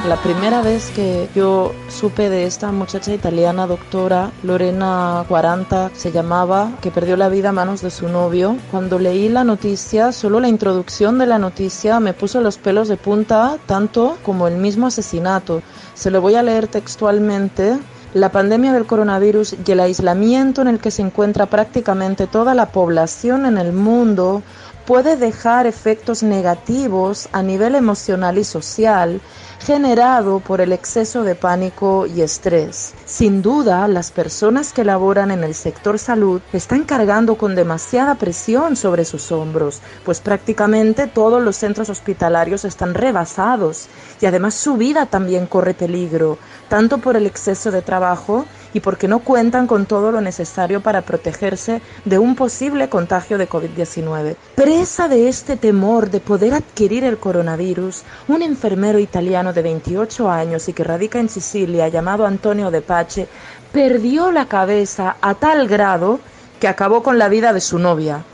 La 0.09 0.17
primera 0.17 0.63
vez 0.63 0.91
que 0.97 1.29
yo 1.35 1.75
supe 1.91 2.31
de 2.31 2.47
esta 2.47 2.73
muchacha 2.73 3.13
italiana 3.13 3.67
doctora, 3.67 4.33
Lorena 4.43 5.27
40 5.29 5.91
se 5.93 6.13
llamaba, 6.13 6.71
que 6.81 6.91
perdió 6.91 7.19
la 7.19 7.29
vida 7.29 7.51
a 7.51 7.53
manos 7.53 7.83
de 7.83 7.91
su 7.91 8.09
novio, 8.09 8.57
cuando 8.71 8.99
leí 8.99 9.29
la 9.29 9.45
noticia, 9.45 10.13
solo 10.13 10.41
la 10.41 10.49
introducción 10.49 11.19
de 11.19 11.27
la 11.27 11.39
noticia 11.39 12.01
me 12.01 12.15
puso 12.15 12.41
los 12.41 12.57
pelos 12.57 12.89
de 12.89 12.97
punta, 12.97 13.59
tanto 13.67 14.17
como 14.25 14.49
el 14.49 14.57
mismo 14.57 14.87
asesinato. 14.87 15.61
Se 15.93 16.11
lo 16.11 16.23
voy 16.23 16.37
a 16.37 16.43
leer 16.43 16.69
textualmente. 16.69 17.79
La 18.15 18.33
pandemia 18.33 18.73
del 18.73 18.87
coronavirus 18.87 19.57
y 19.67 19.73
el 19.73 19.81
aislamiento 19.81 20.63
en 20.63 20.69
el 20.69 20.79
que 20.79 20.91
se 20.91 21.03
encuentra 21.03 21.45
prácticamente 21.45 22.27
toda 22.27 22.55
la 22.55 22.73
población 22.73 23.45
en 23.45 23.59
el 23.59 23.75
mundo 23.75 24.43
puede 24.89 25.19
dejar 25.19 25.67
efectos 25.67 26.23
negativos 26.23 27.29
a 27.33 27.43
nivel 27.43 27.75
emocional 27.75 28.39
y 28.39 28.45
social 28.45 29.21
generado 29.61 30.41
por 30.41 30.63
el 30.63 30.73
exceso 30.73 31.25
de 31.25 31.35
pánico 31.35 32.07
y 32.07 32.23
estrés. 32.23 32.95
Sin 33.05 33.43
duda, 33.43 33.87
las 33.87 34.11
personas 34.11 34.73
que 34.73 34.85
laboran 34.85 35.31
en 35.31 35.45
el 35.45 35.55
sector 35.55 35.99
salud 35.99 36.41
están 36.55 36.85
cargando 36.85 37.37
con 37.37 37.55
demasiada 37.55 38.15
presión 38.15 38.77
sobre 38.77 39.05
sus 39.05 39.31
hombros, 39.31 39.83
pues 40.07 40.21
prácticamente 40.21 41.07
todos 41.07 41.43
los 41.43 41.57
centros 41.57 41.91
hospitalarios 41.91 42.65
están 42.65 42.95
rebasados 42.95 43.89
y 44.23 44.25
además 44.27 44.55
su 44.55 44.79
vida 44.79 45.05
también 45.05 45.47
corre 45.47 45.75
peligro, 45.75 46.39
tanto 46.71 46.97
por 46.97 47.15
el 47.15 47.27
exceso 47.27 47.71
de 47.71 47.83
trabajo 47.83 48.47
y 48.75 48.81
porque 48.81 49.09
no 49.09 49.21
cuentan 49.21 49.67
con 49.67 49.87
todo 49.87 50.13
lo 50.13 50.21
necesario 50.21 50.81
para 50.81 51.03
protegerse 51.03 51.81
de 52.05 52.19
un 52.19 52.35
posible 52.35 52.89
contagio 52.89 53.39
de 53.39 53.49
COVID-19. 53.49 54.37
Presa 54.55 55.09
de 55.09 55.29
este 55.29 55.57
temor 55.57 56.11
de 56.11 56.21
poder 56.21 56.55
adquirir 56.55 57.05
el 57.05 57.19
coronavirus, 57.19 58.03
un 58.29 58.43
enfermero 58.43 58.99
italiano 58.99 59.53
de 59.53 59.63
28 59.63 60.31
años 60.31 60.69
y 60.69 60.73
que 60.73 60.85
radica 60.85 61.19
en 61.19 61.29
Sicilia 61.29 61.89
llamado 61.89 62.27
Antonio 62.27 62.71
De 62.71 62.83
Pace 62.83 63.29
perdió 63.73 64.33
la 64.33 64.47
cabeza 64.47 65.17
a 65.21 65.35
tal 65.35 65.69
grado 65.69 66.21
que 66.61 66.69
acabó 66.69 67.03
con 67.03 67.19
la 67.19 67.29
vida 67.29 67.53
de 67.53 67.61
su 67.61 67.79
novia. 67.79 68.25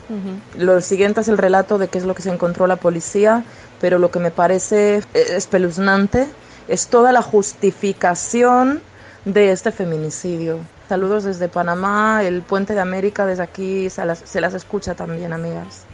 Lo 0.57 0.81
siguiente 0.81 1.21
es 1.21 1.27
el 1.27 1.37
relato 1.37 1.77
de 1.77 1.87
qué 1.87 1.99
es 1.99 2.05
lo 2.05 2.15
que 2.15 2.23
se 2.23 2.31
encontró 2.31 2.65
la 2.67 2.77
policía, 2.77 3.43
pero 3.79 3.99
lo 3.99 4.09
que 4.09 4.19
me 4.19 4.31
parece 4.31 5.03
espeluznante 5.13 6.27
es 6.67 6.87
toda 6.87 7.11
la 7.11 7.21
justificación 7.21 8.81
de 9.25 9.51
este 9.51 9.71
feminicidio. 9.71 10.59
Saludos 10.87 11.23
desde 11.23 11.49
Panamá, 11.49 12.23
el 12.23 12.43
puente 12.43 12.73
de 12.73 12.79
América, 12.79 13.25
desde 13.25 13.43
aquí 13.43 13.89
se 13.89 14.05
las, 14.05 14.19
se 14.19 14.39
las 14.39 14.53
escucha 14.53 14.93
también, 14.93 15.33
amigas. 15.33 15.85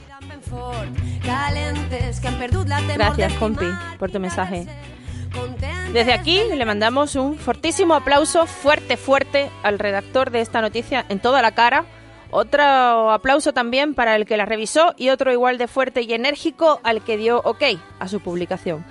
Gracias, 2.96 3.34
compi, 3.34 3.65
por 3.98 4.12
tu 4.12 4.20
mensaje. 4.20 4.67
Desde 5.94 6.13
aquí 6.13 6.41
le 6.54 6.65
mandamos 6.65 7.15
un 7.15 7.38
fortísimo 7.38 7.96
aplauso, 7.96 8.46
fuerte, 8.46 8.98
fuerte, 8.98 9.50
al 9.63 9.80
redactor 9.80 10.32
de 10.32 10.41
esta 10.41 10.62
noticia 10.62 11.06
en 11.10 11.20
toda 11.20 11.41
la 11.41 11.54
cara. 11.54 11.86
Otro 12.32 13.12
aplauso 13.12 13.54
también 13.54 13.94
para 13.94 14.15
el 14.15 14.26
que 14.26 14.38
la 14.38 14.46
revisó 14.46 14.94
y 14.98 15.10
otro 15.10 15.32
igual 15.32 15.58
de 15.58 15.67
fuerte 15.67 16.02
y 16.02 16.13
enérgico 16.13 16.80
al 16.84 17.04
que 17.04 17.17
dio 17.17 17.41
ok 17.44 17.63
a 18.00 18.08
su 18.08 18.22
publicación. 18.22 18.86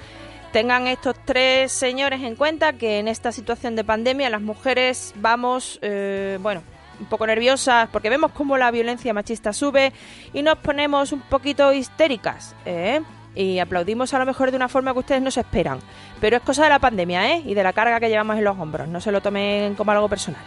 Tengan 0.53 0.89
estos 0.89 1.15
tres 1.25 1.71
señores 1.71 2.23
en 2.23 2.35
cuenta 2.35 2.73
que 2.73 2.99
en 2.99 3.07
esta 3.07 3.31
situación 3.31 3.77
de 3.77 3.85
pandemia 3.85 4.29
las 4.31 4.41
mujeres 4.41 5.15
vamos, 5.17 5.79
eh, 5.81 6.39
bueno, 6.43 6.63
un 6.99 7.07
poco 7.07 7.25
nerviosas 7.25 7.89
porque 7.91 8.11
vemos 8.11 8.33
cómo 8.33 8.59
la 8.59 8.73
violencia 8.73 9.15
machista 9.15 9.53
sube 9.53 9.93
y 10.33 10.43
nos 10.43 10.59
ponemos 10.59 11.13
un 11.13 11.21
poquito 11.21 11.73
histéricas, 11.73 12.57
¿eh? 12.67 13.01
Y 13.37 13.61
aplaudimos 13.61 14.13
a 14.13 14.19
lo 14.19 14.27
mejor 14.27 14.51
de 14.51 14.57
una 14.57 14.69
forma 14.69 14.93
que 14.93 14.99
ustedes 14.99 15.23
no 15.23 15.31
se 15.31 15.41
esperan. 15.41 15.79
Pero 16.21 16.37
es 16.37 16.43
cosa 16.43 16.65
de 16.65 16.71
la 16.71 16.81
pandemia, 16.81 17.33
¿eh? 17.33 17.43
Y 17.47 17.55
de 17.55 17.63
la 17.63 17.73
carga 17.73 18.01
que 18.01 18.09
llevamos 18.09 18.37
en 18.37 18.43
los 18.43 18.59
hombros. 18.59 18.89
No 18.89 19.01
se 19.01 19.13
lo 19.13 19.21
tomen 19.21 19.77
como 19.77 19.93
algo 19.93 20.09
personal. 20.09 20.43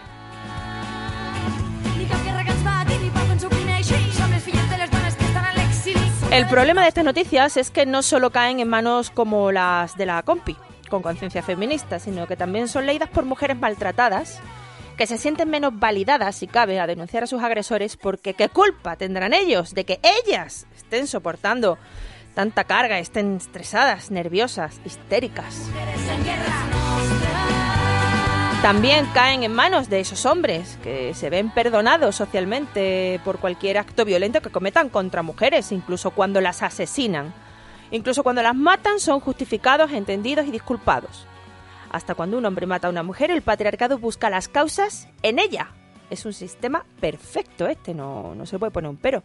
El 6.33 6.47
problema 6.47 6.81
de 6.81 6.87
estas 6.87 7.05
noticias 7.05 7.57
es 7.57 7.69
que 7.69 7.85
no 7.85 8.01
solo 8.01 8.31
caen 8.31 8.59
en 8.59 8.67
manos 8.67 9.11
como 9.11 9.51
las 9.51 9.95
de 9.97 10.07
la 10.07 10.23
compi, 10.23 10.57
con 10.89 11.03
conciencia 11.03 11.43
feminista, 11.43 11.99
sino 11.99 12.25
que 12.25 12.35
también 12.35 12.67
son 12.67 12.87
leídas 12.87 13.07
por 13.09 13.23
mujeres 13.23 13.55
maltratadas 13.59 14.39
que 14.97 15.05
se 15.05 15.19
sienten 15.19 15.51
menos 15.51 15.77
validadas, 15.77 16.35
si 16.35 16.47
cabe, 16.47 16.79
a 16.79 16.87
denunciar 16.87 17.25
a 17.25 17.27
sus 17.27 17.43
agresores 17.43 17.97
porque 17.97 18.33
qué 18.33 18.49
culpa 18.49 18.95
tendrán 18.95 19.31
ellos 19.35 19.75
de 19.75 19.85
que 19.85 19.99
ellas 20.25 20.65
estén 20.75 21.05
soportando 21.05 21.77
tanta 22.33 22.63
carga, 22.63 22.97
estén 22.97 23.37
estresadas, 23.37 24.09
nerviosas, 24.09 24.81
histéricas. 24.85 25.69
También 28.63 29.05
caen 29.13 29.43
en 29.43 29.53
manos 29.53 29.89
de 29.89 29.99
esos 29.99 30.25
hombres 30.25 30.79
que 30.81 31.13
se 31.15 31.29
ven 31.29 31.49
perdonados 31.49 32.15
socialmente 32.15 33.19
por 33.25 33.39
cualquier 33.39 33.77
acto 33.77 34.05
violento 34.05 34.41
que 34.41 34.51
cometan 34.51 34.87
contra 34.87 35.21
mujeres, 35.21 35.73
incluso 35.73 36.11
cuando 36.11 36.39
las 36.39 36.63
asesinan. 36.63 37.33
Incluso 37.91 38.23
cuando 38.23 38.41
las 38.41 38.55
matan 38.55 39.01
son 39.01 39.19
justificados, 39.19 39.91
entendidos 39.91 40.47
y 40.47 40.51
disculpados. 40.51 41.27
Hasta 41.91 42.15
cuando 42.15 42.37
un 42.37 42.45
hombre 42.45 42.65
mata 42.65 42.87
a 42.87 42.89
una 42.89 43.03
mujer, 43.03 43.31
el 43.31 43.41
patriarcado 43.41 43.97
busca 43.97 44.29
las 44.29 44.47
causas 44.47 45.09
en 45.23 45.39
ella. 45.39 45.71
Es 46.09 46.25
un 46.25 46.31
sistema 46.31 46.85
perfecto 47.01 47.67
este, 47.67 47.93
no, 47.93 48.33
no 48.33 48.45
se 48.45 48.59
puede 48.59 48.71
poner 48.71 48.89
un 48.89 48.97
pero. 48.97 49.23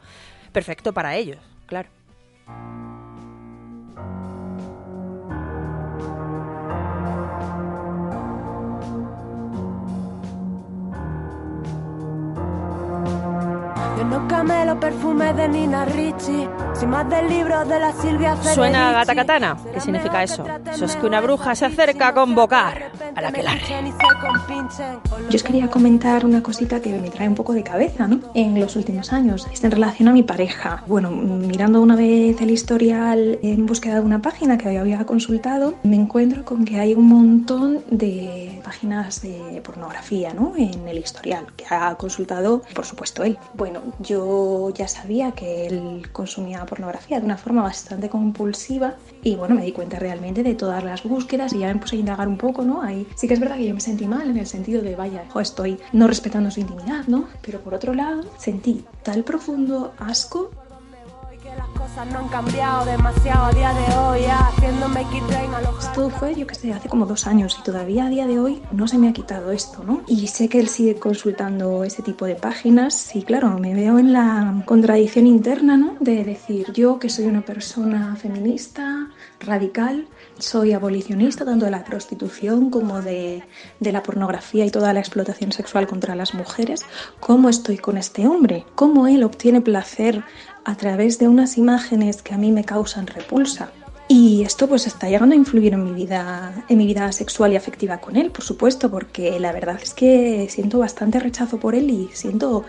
Perfecto 0.50 0.92
para 0.92 1.14
ellos, 1.14 1.38
claro. 1.66 1.88
Yo 13.98 14.04
no 14.04 14.28
camelo 14.28 14.78
perfume 14.78 15.32
de 15.32 15.48
Nina 15.48 15.84
Ricci, 15.84 16.48
sin 16.72 16.88
más 16.88 17.10
del 17.10 17.28
libro 17.28 17.64
de 17.64 17.80
la 17.80 17.92
Silvia 17.92 18.36
Federici. 18.36 18.54
Suena 18.54 18.92
gata 18.92 19.12
katana. 19.12 19.56
¿Qué 19.74 19.80
significa 19.80 20.22
eso? 20.22 20.44
Eso 20.72 20.84
es 20.84 20.94
que 20.94 21.04
una 21.04 21.20
bruja 21.20 21.52
se 21.56 21.66
acerca 21.66 22.06
a 22.06 22.14
convocar 22.14 22.92
a 23.16 23.20
la 23.20 23.32
que 23.32 23.42
la 23.42 23.58
Yo 25.28 25.34
os 25.34 25.42
quería 25.42 25.68
comentar 25.68 26.24
una 26.24 26.44
cosita 26.44 26.80
que 26.80 26.96
me 26.96 27.10
trae 27.10 27.26
un 27.26 27.34
poco 27.34 27.52
de 27.52 27.64
cabeza, 27.64 28.06
¿no? 28.06 28.20
En 28.34 28.60
los 28.60 28.76
últimos 28.76 29.12
años, 29.12 29.48
es 29.52 29.64
en 29.64 29.72
relación 29.72 30.06
a 30.06 30.12
mi 30.12 30.22
pareja. 30.22 30.84
Bueno, 30.86 31.10
mirando 31.10 31.82
una 31.82 31.96
vez 31.96 32.40
el 32.40 32.52
historial 32.52 33.40
en 33.42 33.66
búsqueda 33.66 33.96
de 33.96 34.02
una 34.02 34.22
página 34.22 34.58
que 34.58 34.78
había 34.78 35.04
consultado, 35.06 35.74
me 35.82 35.96
encuentro 35.96 36.44
con 36.44 36.64
que 36.64 36.78
hay 36.78 36.94
un 36.94 37.08
montón 37.08 37.80
de 37.90 38.60
páginas 38.62 39.22
de 39.22 39.60
pornografía, 39.64 40.32
¿no? 40.34 40.52
En 40.56 40.86
el 40.86 40.98
historial 40.98 41.46
que 41.56 41.64
ha 41.68 41.96
consultado, 41.96 42.62
por 42.74 42.84
supuesto, 42.84 43.24
él. 43.24 43.36
Bueno, 43.54 43.87
yo 43.98 44.70
ya 44.70 44.88
sabía 44.88 45.32
que 45.32 45.66
él 45.66 46.08
consumía 46.12 46.64
pornografía 46.66 47.18
de 47.18 47.26
una 47.26 47.36
forma 47.36 47.62
bastante 47.62 48.08
compulsiva 48.08 48.94
y 49.22 49.36
bueno, 49.36 49.54
me 49.54 49.62
di 49.62 49.72
cuenta 49.72 49.98
realmente 49.98 50.42
de 50.42 50.54
todas 50.54 50.84
las 50.84 51.02
búsquedas 51.02 51.52
y 51.52 51.60
ya 51.60 51.72
me 51.72 51.80
puse 51.80 51.96
a 51.96 51.98
indagar 51.98 52.28
un 52.28 52.38
poco, 52.38 52.62
¿no? 52.62 52.82
Ahí 52.82 53.06
sí 53.16 53.26
que 53.28 53.34
es 53.34 53.40
verdad 53.40 53.56
que 53.56 53.66
yo 53.66 53.74
me 53.74 53.80
sentí 53.80 54.06
mal 54.06 54.30
en 54.30 54.36
el 54.36 54.46
sentido 54.46 54.82
de, 54.82 54.96
vaya, 54.96 55.24
jo, 55.28 55.40
estoy 55.40 55.78
no 55.92 56.06
respetando 56.06 56.50
su 56.50 56.60
intimidad, 56.60 57.06
¿no? 57.06 57.28
Pero 57.42 57.60
por 57.60 57.74
otro 57.74 57.94
lado, 57.94 58.22
sentí 58.38 58.84
tal 59.02 59.24
profundo 59.24 59.92
asco 59.98 60.50
no 61.96 62.18
han 62.20 62.28
cambiado 62.28 62.84
demasiado 62.84 63.46
a 63.46 63.52
día 63.52 63.72
de 63.72 63.96
hoy, 63.96 64.20
haciéndome 64.24 65.04
Esto 65.80 66.10
fue, 66.10 66.34
yo 66.34 66.46
que 66.46 66.54
sé, 66.54 66.72
hace 66.72 66.88
como 66.88 67.06
dos 67.06 67.26
años 67.26 67.56
y 67.58 67.62
todavía 67.64 68.06
a 68.06 68.08
día 68.08 68.26
de 68.26 68.38
hoy 68.38 68.62
no 68.70 68.86
se 68.86 68.98
me 68.98 69.08
ha 69.08 69.12
quitado 69.12 69.50
esto, 69.50 69.82
¿no? 69.82 70.02
Y 70.06 70.28
sé 70.28 70.48
que 70.48 70.60
él 70.60 70.68
sigue 70.68 70.96
consultando 70.96 71.82
ese 71.82 72.02
tipo 72.02 72.26
de 72.26 72.36
páginas 72.36 73.16
y 73.16 73.22
claro, 73.22 73.58
me 73.58 73.74
veo 73.74 73.98
en 73.98 74.12
la 74.12 74.62
contradicción 74.64 75.26
interna, 75.26 75.76
¿no? 75.76 75.96
De 75.98 76.22
decir, 76.24 76.72
yo 76.72 77.00
que 77.00 77.08
soy 77.08 77.26
una 77.26 77.42
persona 77.42 78.14
feminista, 78.16 79.08
radical, 79.40 80.06
soy 80.38 80.72
abolicionista 80.72 81.44
tanto 81.44 81.64
de 81.64 81.72
la 81.72 81.84
prostitución 81.84 82.70
como 82.70 83.02
de, 83.02 83.42
de 83.80 83.92
la 83.92 84.02
pornografía 84.04 84.64
y 84.64 84.70
toda 84.70 84.92
la 84.92 85.00
explotación 85.00 85.50
sexual 85.50 85.88
contra 85.88 86.14
las 86.14 86.34
mujeres, 86.34 86.84
¿cómo 87.18 87.48
estoy 87.48 87.78
con 87.78 87.98
este 87.98 88.28
hombre? 88.28 88.64
¿Cómo 88.76 89.08
él 89.08 89.24
obtiene 89.24 89.60
placer 89.60 90.22
a 90.68 90.76
través 90.76 91.18
de 91.18 91.28
unas 91.28 91.56
imágenes 91.56 92.20
que 92.20 92.34
a 92.34 92.36
mí 92.36 92.52
me 92.52 92.62
causan 92.62 93.06
repulsa? 93.06 93.70
Y 94.06 94.42
esto 94.42 94.68
pues 94.68 94.86
está 94.86 95.08
llegando 95.08 95.34
a 95.34 95.38
influir 95.38 95.72
en 95.72 95.82
mi 95.82 95.92
vida, 95.92 96.52
en 96.68 96.76
mi 96.76 96.86
vida 96.86 97.10
sexual 97.12 97.54
y 97.54 97.56
afectiva 97.56 97.98
con 97.98 98.16
él, 98.16 98.30
por 98.30 98.44
supuesto, 98.44 98.90
porque 98.90 99.40
la 99.40 99.52
verdad 99.52 99.78
es 99.82 99.94
que 99.94 100.46
siento 100.50 100.78
bastante 100.78 101.20
rechazo 101.20 101.58
por 101.58 101.74
él 101.74 101.88
y 101.88 102.10
siento 102.12 102.66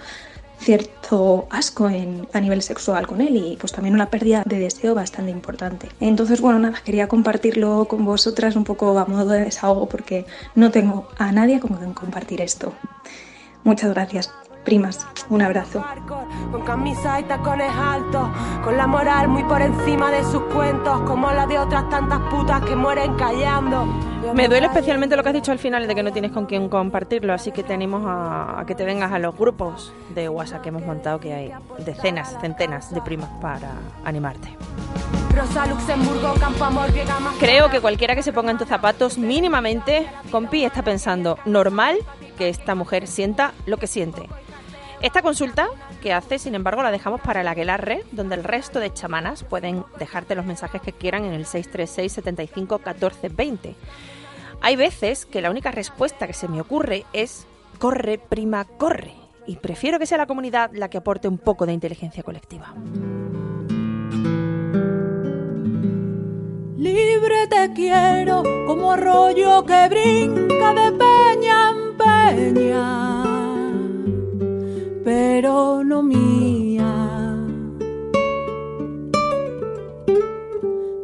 cierto 0.59 1.47
asco 1.49 1.89
en, 1.89 2.25
a 2.31 2.39
nivel 2.39 2.61
sexual 2.61 3.05
con 3.05 3.19
él 3.19 3.35
y 3.35 3.57
pues 3.57 3.73
también 3.73 3.95
una 3.95 4.09
pérdida 4.09 4.43
de 4.45 4.59
deseo 4.59 4.95
bastante 4.95 5.31
importante. 5.31 5.89
Entonces, 5.99 6.39
bueno, 6.39 6.57
nada, 6.59 6.81
quería 6.83 7.09
compartirlo 7.09 7.85
con 7.89 8.05
vosotras 8.05 8.55
un 8.55 8.63
poco 8.63 8.97
a 8.97 9.05
modo 9.05 9.31
de 9.31 9.43
desahogo 9.43 9.89
porque 9.89 10.25
no 10.55 10.71
tengo 10.71 11.09
a 11.17 11.33
nadie 11.33 11.59
con 11.59 11.75
quien 11.75 11.93
compartir 11.93 12.39
esto. 12.39 12.73
Muchas 13.65 13.91
gracias. 13.91 14.31
Primas, 14.63 15.07
un 15.29 15.41
abrazo. 15.41 15.83
Con 16.51 16.61
camisa 16.63 17.19
y 17.19 17.23
tacones 17.23 17.71
altos, 17.71 18.27
con 18.63 18.77
la 18.77 18.87
moral 18.87 19.27
muy 19.27 19.43
por 19.43 19.61
encima 19.61 20.11
de 20.11 20.23
sus 20.23 20.41
cuentos, 20.53 21.01
como 21.01 21.31
la 21.31 21.47
de 21.47 21.57
otras 21.57 21.89
tantas 21.89 22.19
putas 22.29 22.61
que 22.65 22.75
mueren 22.75 23.15
callando. 23.15 23.85
Me 24.33 24.47
duele 24.47 24.67
especialmente 24.67 25.15
lo 25.15 25.23
que 25.23 25.29
has 25.29 25.35
dicho 25.35 25.51
al 25.51 25.59
final 25.59 25.87
de 25.87 25.95
que 25.95 26.03
no 26.03 26.11
tienes 26.11 26.31
con 26.31 26.45
quién 26.45 26.69
compartirlo, 26.69 27.33
así 27.33 27.51
que 27.51 27.63
te 27.63 27.73
animo 27.73 28.07
a, 28.07 28.59
a 28.59 28.65
que 28.65 28.75
te 28.75 28.83
vengas 28.83 29.11
a 29.11 29.17
los 29.17 29.35
grupos 29.35 29.93
de 30.13 30.29
WhatsApp 30.29 30.61
que 30.61 30.69
hemos 30.69 30.85
montado, 30.85 31.19
que 31.19 31.33
hay 31.33 31.53
decenas, 31.79 32.37
centenas 32.41 32.93
de 32.93 33.01
primas 33.01 33.29
para 33.41 33.71
animarte. 34.03 34.55
Rosa 35.35 35.67
Luxemburgo, 35.67 36.33
Campo 36.39 36.65
Amor, 36.65 36.91
Viega 36.91 37.19
más. 37.19 37.35
Creo 37.39 37.69
que 37.69 37.79
cualquiera 37.79 38.13
que 38.13 38.23
se 38.23 38.33
ponga 38.33 38.51
en 38.51 38.57
tus 38.57 38.67
zapatos 38.67 39.17
mínimamente, 39.17 40.07
compi, 40.31 40.65
está 40.65 40.83
pensando 40.83 41.39
normal 41.45 41.97
que 42.37 42.49
esta 42.49 42.75
mujer 42.75 43.07
sienta 43.07 43.53
lo 43.65 43.77
que 43.77 43.87
siente. 43.87 44.27
Esta 45.01 45.21
consulta 45.21 45.67
que 46.01 46.11
hace, 46.11 46.39
sin 46.39 46.55
embargo, 46.55 46.83
la 46.83 46.91
dejamos 46.91 47.21
para 47.21 47.41
el 47.41 47.47
Aguelarre, 47.47 48.03
donde 48.11 48.35
el 48.35 48.43
resto 48.43 48.79
de 48.79 48.93
chamanas 48.93 49.43
pueden 49.43 49.85
dejarte 49.97 50.35
los 50.35 50.45
mensajes 50.45 50.81
que 50.81 50.91
quieran 50.91 51.23
en 51.23 51.33
el 51.33 51.45
636 51.45 52.11
75 52.11 52.79
14 52.79 53.29
20. 53.29 53.75
Hay 54.61 54.75
veces 54.75 55.25
que 55.25 55.41
la 55.41 55.51
única 55.51 55.71
respuesta 55.71 56.27
que 56.27 56.33
se 56.33 56.49
me 56.49 56.59
ocurre 56.59 57.05
es 57.13 57.47
corre, 57.79 58.17
prima, 58.17 58.65
corre. 58.65 59.13
Y 59.47 59.55
prefiero 59.55 59.99
que 59.99 60.05
sea 60.05 60.17
la 60.17 60.27
comunidad 60.27 60.71
la 60.73 60.89
que 60.89 60.97
aporte 60.97 61.27
un 61.27 61.37
poco 61.37 61.65
de 61.65 61.73
inteligencia 61.73 62.21
colectiva. 62.21 62.73
Libre 66.77 67.47
te 67.47 67.73
quiero 67.73 68.43
como 68.67 68.91
arroyo 68.91 69.65
que 69.65 69.89
brinca 69.89 70.73
de 70.73 70.91
peña 70.91 71.71
en 71.71 71.97
peña, 71.97 73.18
pero 75.09 75.83
no 75.83 76.03
mía. 76.03 76.85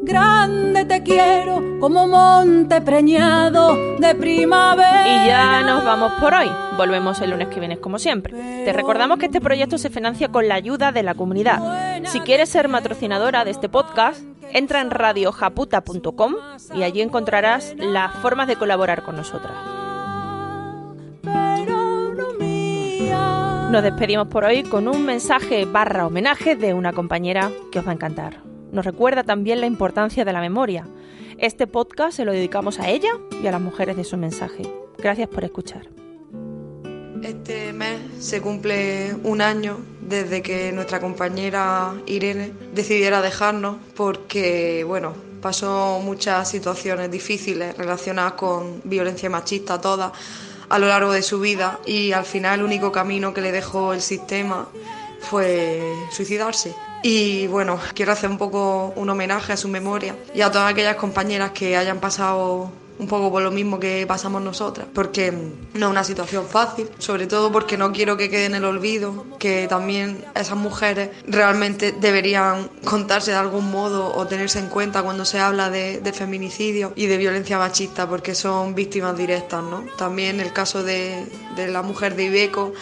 Grande 0.03 0.85
te 0.85 1.01
quiero 1.01 1.79
como 1.79 2.05
monte 2.07 2.81
preñado 2.81 3.75
de 3.97 4.13
primavera. 4.13 5.07
Y 5.07 5.27
ya 5.27 5.63
nos 5.63 5.83
vamos 5.83 6.11
por 6.21 6.35
hoy. 6.35 6.51
Volvemos 6.77 7.19
el 7.21 7.31
lunes 7.31 7.47
que 7.47 7.59
viene 7.59 7.79
como 7.79 7.97
siempre. 7.97 8.31
Te 8.63 8.73
recordamos 8.73 9.17
que 9.17 9.25
este 9.25 9.41
proyecto 9.41 9.79
se 9.79 9.89
financia 9.89 10.27
con 10.27 10.47
la 10.47 10.53
ayuda 10.53 10.91
de 10.91 11.01
la 11.01 11.15
comunidad. 11.15 12.03
Si 12.05 12.19
quieres 12.19 12.49
ser 12.49 12.69
patrocinadora 12.69 13.43
de 13.43 13.49
este 13.49 13.69
podcast, 13.69 14.21
entra 14.51 14.81
en 14.81 14.91
radiojaputa.com 14.91 16.35
y 16.75 16.83
allí 16.83 17.01
encontrarás 17.01 17.73
las 17.79 18.13
formas 18.17 18.47
de 18.47 18.55
colaborar 18.55 19.01
con 19.01 19.15
nosotras. 19.15 19.84
Nos 23.75 23.83
despedimos 23.83 24.29
por 24.29 24.45
hoy 24.45 24.63
con 24.63 24.88
un 24.88 25.03
mensaje 25.03 25.65
barra 25.65 26.07
homenaje 26.07 26.55
de 26.55 26.73
una 26.73 26.93
compañera 26.93 27.51
que 27.73 27.79
os 27.79 27.85
va 27.85 27.91
a 27.91 27.95
encantar. 27.95 28.41
Nos 28.71 28.85
recuerda 28.85 29.23
también 29.23 29.59
la 29.59 29.67
importancia 29.67 30.23
de 30.23 30.31
la 30.31 30.39
memoria. 30.39 30.88
Este 31.39 31.67
podcast 31.67 32.15
se 32.15 32.23
lo 32.23 32.31
dedicamos 32.31 32.79
a 32.79 32.88
ella 32.88 33.09
y 33.43 33.47
a 33.47 33.51
las 33.51 33.59
mujeres 33.59 33.97
de 33.97 34.05
su 34.05 34.15
mensaje. 34.15 34.63
Gracias 34.97 35.27
por 35.27 35.43
escuchar. 35.43 35.89
Este 37.21 37.73
mes 37.73 37.99
se 38.17 38.39
cumple 38.39 39.13
un 39.25 39.41
año 39.41 39.79
desde 39.99 40.41
que 40.41 40.71
nuestra 40.71 41.01
compañera 41.01 41.95
Irene 42.05 42.53
decidiera 42.73 43.21
dejarnos 43.21 43.75
porque, 43.93 44.85
bueno, 44.88 45.11
pasó 45.41 45.99
muchas 46.01 46.47
situaciones 46.47 47.11
difíciles 47.11 47.77
relacionadas 47.77 48.33
con 48.35 48.79
violencia 48.85 49.29
machista 49.29 49.81
todas 49.81 50.13
a 50.69 50.80
lo 50.80 50.88
largo 50.88 51.12
de 51.12 51.21
su 51.21 51.39
vida 51.39 51.80
y 51.86 52.12
al 52.12 52.25
final 52.25 52.60
el 52.60 52.65
único 52.65 52.91
camino 52.91 53.34
que 53.34 53.41
le 53.41 53.51
dejó 53.51 53.93
el 53.93 54.01
sistema 54.01 54.67
fue 55.21 55.93
suicidarse. 56.12 56.75
Y 57.04 57.47
bueno, 57.47 57.80
quiero 57.93 58.12
hacer 58.12 58.30
un 58.30 58.38
poco 58.38 58.93
un 58.95 59.10
homenaje 59.10 59.54
a 59.54 59.58
su 59.58 59.67
memoria 59.67 60.15
y 60.34 60.41
a 60.41 60.51
todas 60.51 60.71
aquellas 60.71 60.95
compañeras 60.95 61.51
que 61.51 61.78
hayan 61.78 61.99
pasado 61.99 62.71
un 62.97 63.08
poco 63.08 63.31
por 63.31 63.41
lo 63.41 63.51
mismo 63.51 63.79
que 63.79 64.05
pasamos 64.08 64.41
nosotras, 64.41 64.88
porque 64.93 65.31
no 65.31 65.86
es 65.88 65.91
una 65.91 66.03
situación 66.03 66.45
fácil, 66.47 66.89
sobre 66.97 67.27
todo 67.27 67.51
porque 67.51 67.77
no 67.77 67.91
quiero 67.91 68.17
que 68.17 68.29
quede 68.29 68.45
en 68.45 68.55
el 68.55 68.65
olvido, 68.65 69.25
que 69.39 69.67
también 69.67 70.23
esas 70.36 70.58
mujeres 70.58 71.10
realmente 71.27 71.91
deberían 71.91 72.69
contarse 72.86 73.31
de 73.31 73.38
algún 73.38 73.69
modo 73.71 74.15
o 74.15 74.25
tenerse 74.27 74.60
en 74.60 74.67
cuenta 74.67 75.03
cuando 75.03 75.25
se 75.25 75.39
habla 75.39 75.69
de, 75.69 75.99
de 75.99 76.13
feminicidio 76.13 76.93
y 76.95 77.08
de 77.08 77.17
violencia 77.17 77.58
machista, 77.58 78.08
porque 78.08 78.36
son 78.36 78.75
víctimas 78.75 79.17
directas, 79.17 79.63
¿no? 79.63 79.86
También 79.97 80.39
el 80.39 80.53
caso 80.53 80.84
de, 80.84 81.25
de 81.55 81.67
la 81.67 81.81
mujer 81.81 82.15
de 82.15 82.25
Ibeco 82.25 82.73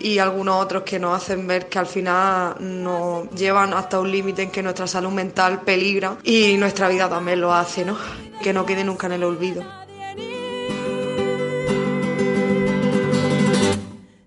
y 0.00 0.18
algunos 0.18 0.62
otros 0.62 0.82
que 0.84 0.98
nos 0.98 1.16
hacen 1.16 1.46
ver 1.46 1.68
que 1.68 1.78
al 1.78 1.86
final 1.86 2.56
nos 2.60 3.28
llevan 3.30 3.74
hasta 3.74 3.98
un 3.98 4.10
límite 4.10 4.42
en 4.42 4.50
que 4.50 4.62
nuestra 4.62 4.86
salud 4.86 5.10
mental 5.10 5.62
peligra 5.62 6.18
y 6.22 6.56
nuestra 6.56 6.88
vida 6.88 7.08
también 7.08 7.40
lo 7.40 7.52
hace, 7.52 7.84
¿no? 7.84 7.98
Que 8.42 8.52
no 8.52 8.64
quede 8.66 8.84
nunca 8.84 9.06
en 9.08 9.14
el 9.14 9.24
olvido. 9.24 9.64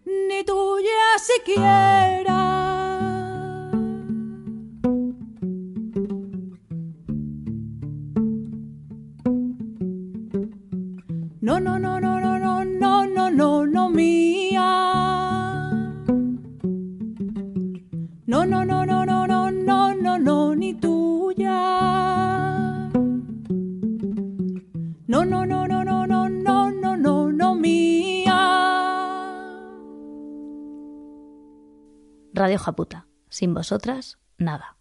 Ni 0.05 0.43
tuya 0.43 1.17
siquiera. 1.17 2.40
de 32.51 32.57
hoja 32.57 32.73
puta. 32.73 33.07
Sin 33.29 33.53
vosotras, 33.53 34.19
nada. 34.37 34.75